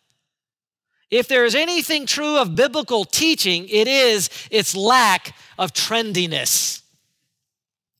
If 1.10 1.28
there 1.28 1.43
is 1.43 1.56
anything 1.56 2.06
true 2.06 2.38
of 2.38 2.56
biblical 2.56 3.04
teaching, 3.04 3.67
it 3.67 3.88
is 3.88 4.30
its 4.52 4.76
lack 4.76 5.36
of 5.58 5.74
trendiness. 5.74 6.84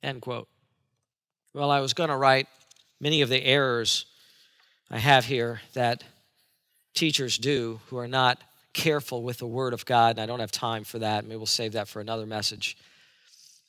End 0.04 0.22
quote. 0.22 0.48
Well, 1.56 1.72
I 1.72 1.80
was 1.80 1.96
going 1.96 2.12
to 2.12 2.18
write 2.18 2.46
many 3.02 3.24
of 3.24 3.30
the 3.30 3.44
errors 3.44 4.06
I 4.92 5.00
have 5.00 5.26
here 5.26 5.62
that 5.74 6.04
teachers 6.94 7.40
do 7.40 7.80
who 7.88 7.98
are 7.98 8.08
not 8.08 8.40
careful 8.74 9.24
with 9.24 9.38
the 9.38 9.48
Word 9.48 9.74
of 9.74 9.86
God, 9.86 10.12
and 10.12 10.20
I 10.20 10.26
don't 10.26 10.40
have 10.40 10.52
time 10.52 10.84
for 10.84 11.00
that. 11.00 11.24
Maybe 11.26 11.38
we'll 11.38 11.46
save 11.46 11.74
that 11.74 11.88
for 11.88 12.02
another 12.02 12.26
message. 12.26 12.78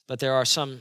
But 0.07 0.21
there 0.21 0.35
are 0.35 0.45
some 0.45 0.81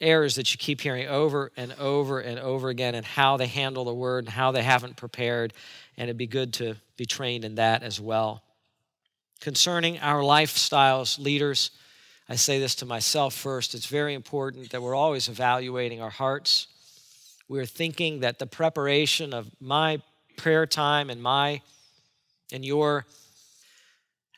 errors 0.00 0.34
that 0.34 0.52
you 0.52 0.58
keep 0.58 0.80
hearing 0.80 1.06
over 1.06 1.52
and 1.56 1.72
over 1.74 2.20
and 2.20 2.38
over 2.38 2.68
again, 2.68 2.94
and 2.94 3.04
how 3.04 3.36
they 3.36 3.46
handle 3.46 3.84
the 3.84 3.94
Word 3.94 4.24
and 4.24 4.32
how 4.32 4.52
they 4.52 4.62
haven't 4.62 4.96
prepared, 4.96 5.52
and 5.96 6.08
it'd 6.08 6.16
be 6.16 6.26
good 6.26 6.52
to 6.54 6.76
be 6.96 7.04
trained 7.04 7.44
in 7.44 7.56
that 7.56 7.82
as 7.82 8.00
well. 8.00 8.42
Concerning 9.40 9.98
our 9.98 10.22
lifestyles, 10.22 11.18
leaders, 11.18 11.70
I 12.28 12.36
say 12.36 12.58
this 12.58 12.76
to 12.76 12.86
myself 12.86 13.34
first. 13.34 13.74
It's 13.74 13.86
very 13.86 14.14
important 14.14 14.70
that 14.70 14.80
we're 14.80 14.94
always 14.94 15.28
evaluating 15.28 16.00
our 16.00 16.10
hearts. 16.10 16.68
We're 17.48 17.66
thinking 17.66 18.20
that 18.20 18.38
the 18.38 18.46
preparation 18.46 19.34
of 19.34 19.50
my 19.60 20.00
prayer 20.36 20.64
time 20.66 21.10
and 21.10 21.22
my 21.22 21.60
and 22.52 22.64
your 22.64 23.04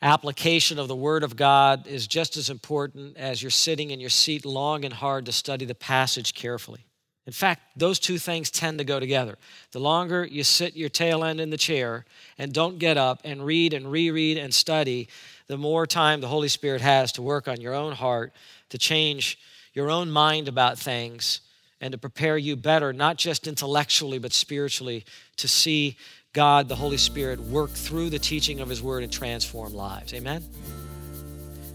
application 0.05 0.77
of 0.77 0.87
the 0.87 0.95
Word 0.95 1.23
of 1.23 1.35
God 1.35 1.87
is 1.87 2.05
just 2.05 2.37
as 2.37 2.51
important 2.51 3.17
as 3.17 3.41
you're 3.41 3.49
sitting 3.49 3.89
in 3.89 3.99
your 3.99 4.11
seat 4.11 4.45
long 4.45 4.85
and 4.85 4.93
hard 4.93 5.25
to 5.25 5.31
study 5.31 5.65
the 5.65 5.73
passage 5.73 6.35
carefully. 6.35 6.85
In 7.25 7.33
fact, 7.33 7.63
those 7.75 7.97
two 7.97 8.19
things 8.19 8.51
tend 8.51 8.77
to 8.77 8.83
go 8.83 8.99
together. 8.99 9.35
The 9.71 9.79
longer 9.79 10.23
you 10.23 10.43
sit 10.43 10.75
your 10.75 10.89
tail 10.89 11.23
end 11.23 11.41
in 11.41 11.49
the 11.49 11.57
chair 11.57 12.05
and 12.37 12.53
don't 12.53 12.77
get 12.77 12.97
up 12.97 13.21
and 13.23 13.43
read 13.43 13.73
and 13.73 13.91
reread 13.91 14.37
and 14.37 14.53
study, 14.53 15.09
the 15.47 15.57
more 15.57 15.87
time 15.87 16.21
the 16.21 16.27
Holy 16.27 16.49
Spirit 16.49 16.81
has 16.81 17.11
to 17.13 17.23
work 17.23 17.47
on 17.47 17.59
your 17.59 17.73
own 17.73 17.93
heart, 17.93 18.31
to 18.69 18.77
change 18.77 19.39
your 19.73 19.89
own 19.89 20.11
mind 20.11 20.47
about 20.47 20.77
things, 20.77 21.41
and 21.81 21.91
to 21.93 21.97
prepare 21.97 22.37
you 22.37 22.55
better, 22.55 22.93
not 22.93 23.17
just 23.17 23.47
intellectually, 23.47 24.19
but 24.19 24.33
spiritually, 24.33 25.03
to 25.37 25.47
see 25.47 25.97
God, 26.35 26.67
the 26.67 26.75
Holy 26.75 26.97
Spirit, 26.97 27.39
work 27.39 27.71
through 27.71 28.09
the 28.09 28.19
teaching 28.19 28.59
of 28.59 28.67
His 28.67 28.83
Word 28.83 29.03
and 29.03 29.11
transform 29.11 29.73
lives. 29.73 30.13
Amen? 30.13 30.43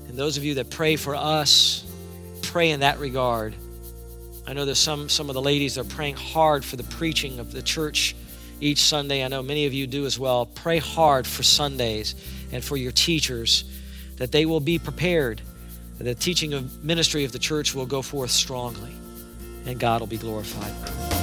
And 0.06 0.18
those 0.18 0.36
of 0.36 0.44
you 0.44 0.54
that 0.56 0.68
pray 0.68 0.96
for 0.96 1.16
us, 1.16 1.82
pray 2.42 2.70
in 2.70 2.80
that 2.80 2.98
regard. 2.98 3.54
I 4.46 4.52
know 4.52 4.66
there's 4.66 4.78
some, 4.78 5.08
some 5.08 5.30
of 5.30 5.34
the 5.34 5.40
ladies 5.40 5.76
that 5.76 5.86
are 5.86 5.94
praying 5.94 6.16
hard 6.16 6.62
for 6.62 6.76
the 6.76 6.84
preaching 6.84 7.38
of 7.38 7.52
the 7.52 7.62
church 7.62 8.14
each 8.60 8.82
Sunday. 8.82 9.24
I 9.24 9.28
know 9.28 9.42
many 9.42 9.64
of 9.64 9.72
you 9.72 9.86
do 9.86 10.04
as 10.04 10.18
well. 10.18 10.44
Pray 10.44 10.76
hard 10.76 11.26
for 11.26 11.42
Sundays 11.42 12.14
and 12.52 12.62
for 12.62 12.76
your 12.76 12.92
teachers 12.92 13.64
that 14.18 14.30
they 14.30 14.44
will 14.44 14.60
be 14.60 14.78
prepared, 14.78 15.40
that 15.96 16.04
the 16.04 16.14
teaching 16.14 16.52
of 16.52 16.84
ministry 16.84 17.24
of 17.24 17.32
the 17.32 17.38
church 17.38 17.74
will 17.74 17.86
go 17.86 18.02
forth 18.02 18.30
strongly, 18.30 18.92
and 19.64 19.80
God 19.80 20.00
will 20.00 20.06
be 20.06 20.18
glorified. 20.18 21.19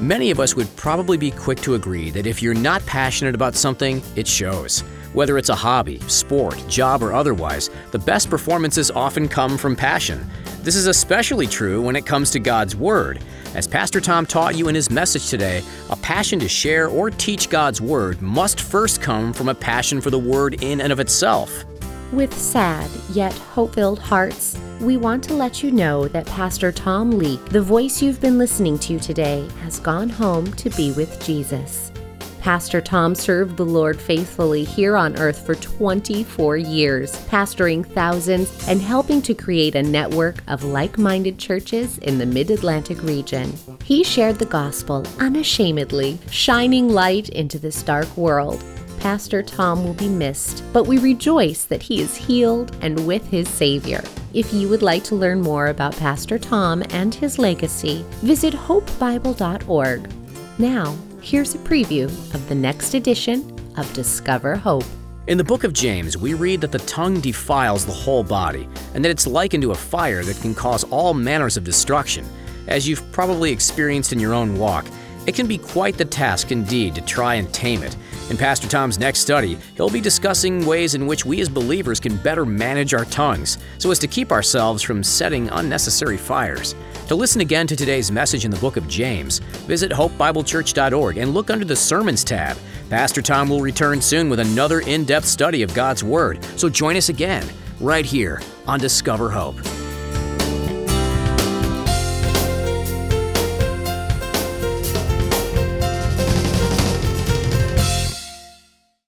Many 0.00 0.30
of 0.30 0.40
us 0.40 0.56
would 0.56 0.74
probably 0.76 1.18
be 1.18 1.30
quick 1.30 1.60
to 1.60 1.74
agree 1.74 2.08
that 2.08 2.26
if 2.26 2.40
you're 2.40 2.54
not 2.54 2.80
passionate 2.86 3.34
about 3.34 3.54
something, 3.54 4.00
it 4.16 4.26
shows. 4.26 4.80
Whether 5.12 5.36
it's 5.36 5.50
a 5.50 5.54
hobby, 5.54 6.00
sport, 6.08 6.56
job, 6.68 7.02
or 7.02 7.12
otherwise, 7.12 7.68
the 7.90 7.98
best 7.98 8.30
performances 8.30 8.90
often 8.90 9.28
come 9.28 9.58
from 9.58 9.76
passion. 9.76 10.26
This 10.62 10.74
is 10.74 10.86
especially 10.86 11.46
true 11.46 11.82
when 11.82 11.96
it 11.96 12.06
comes 12.06 12.30
to 12.30 12.38
God's 12.38 12.74
Word. 12.74 13.22
As 13.54 13.68
Pastor 13.68 14.00
Tom 14.00 14.24
taught 14.24 14.56
you 14.56 14.68
in 14.68 14.74
his 14.74 14.90
message 14.90 15.28
today, 15.28 15.62
a 15.90 15.96
passion 15.96 16.38
to 16.38 16.48
share 16.48 16.88
or 16.88 17.10
teach 17.10 17.50
God's 17.50 17.82
Word 17.82 18.22
must 18.22 18.62
first 18.62 19.02
come 19.02 19.34
from 19.34 19.50
a 19.50 19.54
passion 19.54 20.00
for 20.00 20.08
the 20.08 20.18
Word 20.18 20.64
in 20.64 20.80
and 20.80 20.94
of 20.94 21.00
itself. 21.00 21.66
With 22.12 22.36
sad 22.36 22.90
yet 23.12 23.32
hope 23.32 23.76
filled 23.76 24.00
hearts, 24.00 24.58
we 24.80 24.96
want 24.96 25.22
to 25.24 25.34
let 25.34 25.62
you 25.62 25.70
know 25.70 26.08
that 26.08 26.26
Pastor 26.26 26.72
Tom 26.72 27.12
Leake, 27.12 27.44
the 27.50 27.62
voice 27.62 28.02
you've 28.02 28.20
been 28.20 28.36
listening 28.36 28.80
to 28.80 28.98
today, 28.98 29.48
has 29.62 29.78
gone 29.78 30.08
home 30.08 30.52
to 30.54 30.70
be 30.70 30.90
with 30.90 31.24
Jesus. 31.24 31.92
Pastor 32.40 32.80
Tom 32.80 33.14
served 33.14 33.56
the 33.56 33.64
Lord 33.64 34.00
faithfully 34.00 34.64
here 34.64 34.96
on 34.96 35.16
earth 35.20 35.46
for 35.46 35.54
24 35.54 36.56
years, 36.56 37.12
pastoring 37.26 37.86
thousands 37.86 38.66
and 38.66 38.80
helping 38.80 39.22
to 39.22 39.34
create 39.34 39.76
a 39.76 39.82
network 39.82 40.42
of 40.48 40.64
like 40.64 40.98
minded 40.98 41.38
churches 41.38 41.98
in 41.98 42.18
the 42.18 42.26
mid 42.26 42.50
Atlantic 42.50 43.00
region. 43.04 43.52
He 43.84 44.02
shared 44.02 44.40
the 44.40 44.46
gospel 44.46 45.06
unashamedly, 45.20 46.18
shining 46.28 46.88
light 46.88 47.28
into 47.28 47.60
this 47.60 47.84
dark 47.84 48.16
world. 48.16 48.64
Pastor 49.00 49.42
Tom 49.42 49.82
will 49.82 49.94
be 49.94 50.10
missed, 50.10 50.62
but 50.74 50.86
we 50.86 50.98
rejoice 50.98 51.64
that 51.64 51.82
he 51.82 52.02
is 52.02 52.14
healed 52.14 52.76
and 52.82 53.06
with 53.06 53.26
his 53.26 53.48
Savior. 53.48 54.04
If 54.34 54.52
you 54.52 54.68
would 54.68 54.82
like 54.82 55.02
to 55.04 55.14
learn 55.14 55.40
more 55.40 55.68
about 55.68 55.96
Pastor 55.96 56.38
Tom 56.38 56.84
and 56.90 57.14
his 57.14 57.38
legacy, 57.38 58.04
visit 58.20 58.52
hopebible.org. 58.52 60.10
Now, 60.58 60.94
here's 61.22 61.54
a 61.54 61.58
preview 61.58 62.04
of 62.34 62.46
the 62.50 62.54
next 62.54 62.92
edition 62.92 63.58
of 63.78 63.90
Discover 63.94 64.56
Hope. 64.56 64.84
In 65.28 65.38
the 65.38 65.44
book 65.44 65.64
of 65.64 65.72
James, 65.72 66.18
we 66.18 66.34
read 66.34 66.60
that 66.60 66.72
the 66.72 66.78
tongue 66.80 67.20
defiles 67.20 67.86
the 67.86 67.92
whole 67.92 68.22
body, 68.22 68.68
and 68.94 69.02
that 69.02 69.10
it's 69.10 69.26
likened 69.26 69.62
to 69.62 69.70
a 69.70 69.74
fire 69.74 70.22
that 70.24 70.40
can 70.42 70.54
cause 70.54 70.84
all 70.84 71.14
manners 71.14 71.56
of 71.56 71.64
destruction. 71.64 72.26
As 72.68 72.86
you've 72.86 73.10
probably 73.12 73.50
experienced 73.50 74.12
in 74.12 74.20
your 74.20 74.34
own 74.34 74.58
walk, 74.58 74.84
it 75.26 75.34
can 75.34 75.46
be 75.46 75.58
quite 75.58 75.96
the 75.96 76.04
task 76.04 76.52
indeed 76.52 76.94
to 76.94 77.00
try 77.00 77.36
and 77.36 77.52
tame 77.54 77.82
it. 77.82 77.96
In 78.30 78.36
Pastor 78.36 78.68
Tom's 78.68 78.96
next 78.96 79.18
study, 79.18 79.58
he'll 79.76 79.90
be 79.90 80.00
discussing 80.00 80.64
ways 80.64 80.94
in 80.94 81.08
which 81.08 81.26
we 81.26 81.40
as 81.40 81.48
believers 81.48 81.98
can 81.98 82.16
better 82.18 82.46
manage 82.46 82.94
our 82.94 83.04
tongues 83.06 83.58
so 83.78 83.90
as 83.90 83.98
to 83.98 84.06
keep 84.06 84.30
ourselves 84.30 84.84
from 84.84 85.02
setting 85.02 85.48
unnecessary 85.48 86.16
fires. 86.16 86.76
To 87.08 87.16
listen 87.16 87.40
again 87.40 87.66
to 87.66 87.74
today's 87.74 88.12
message 88.12 88.44
in 88.44 88.52
the 88.52 88.60
book 88.60 88.76
of 88.76 88.86
James, 88.86 89.40
visit 89.66 89.90
hopebiblechurch.org 89.90 91.16
and 91.16 91.34
look 91.34 91.50
under 91.50 91.64
the 91.64 91.74
Sermons 91.74 92.22
tab. 92.22 92.56
Pastor 92.88 93.20
Tom 93.20 93.48
will 93.48 93.62
return 93.62 94.00
soon 94.00 94.30
with 94.30 94.38
another 94.38 94.78
in 94.80 95.04
depth 95.04 95.26
study 95.26 95.62
of 95.62 95.74
God's 95.74 96.04
Word, 96.04 96.44
so 96.56 96.68
join 96.68 96.96
us 96.96 97.08
again, 97.08 97.46
right 97.80 98.06
here 98.06 98.40
on 98.68 98.78
Discover 98.78 99.30
Hope. 99.30 99.56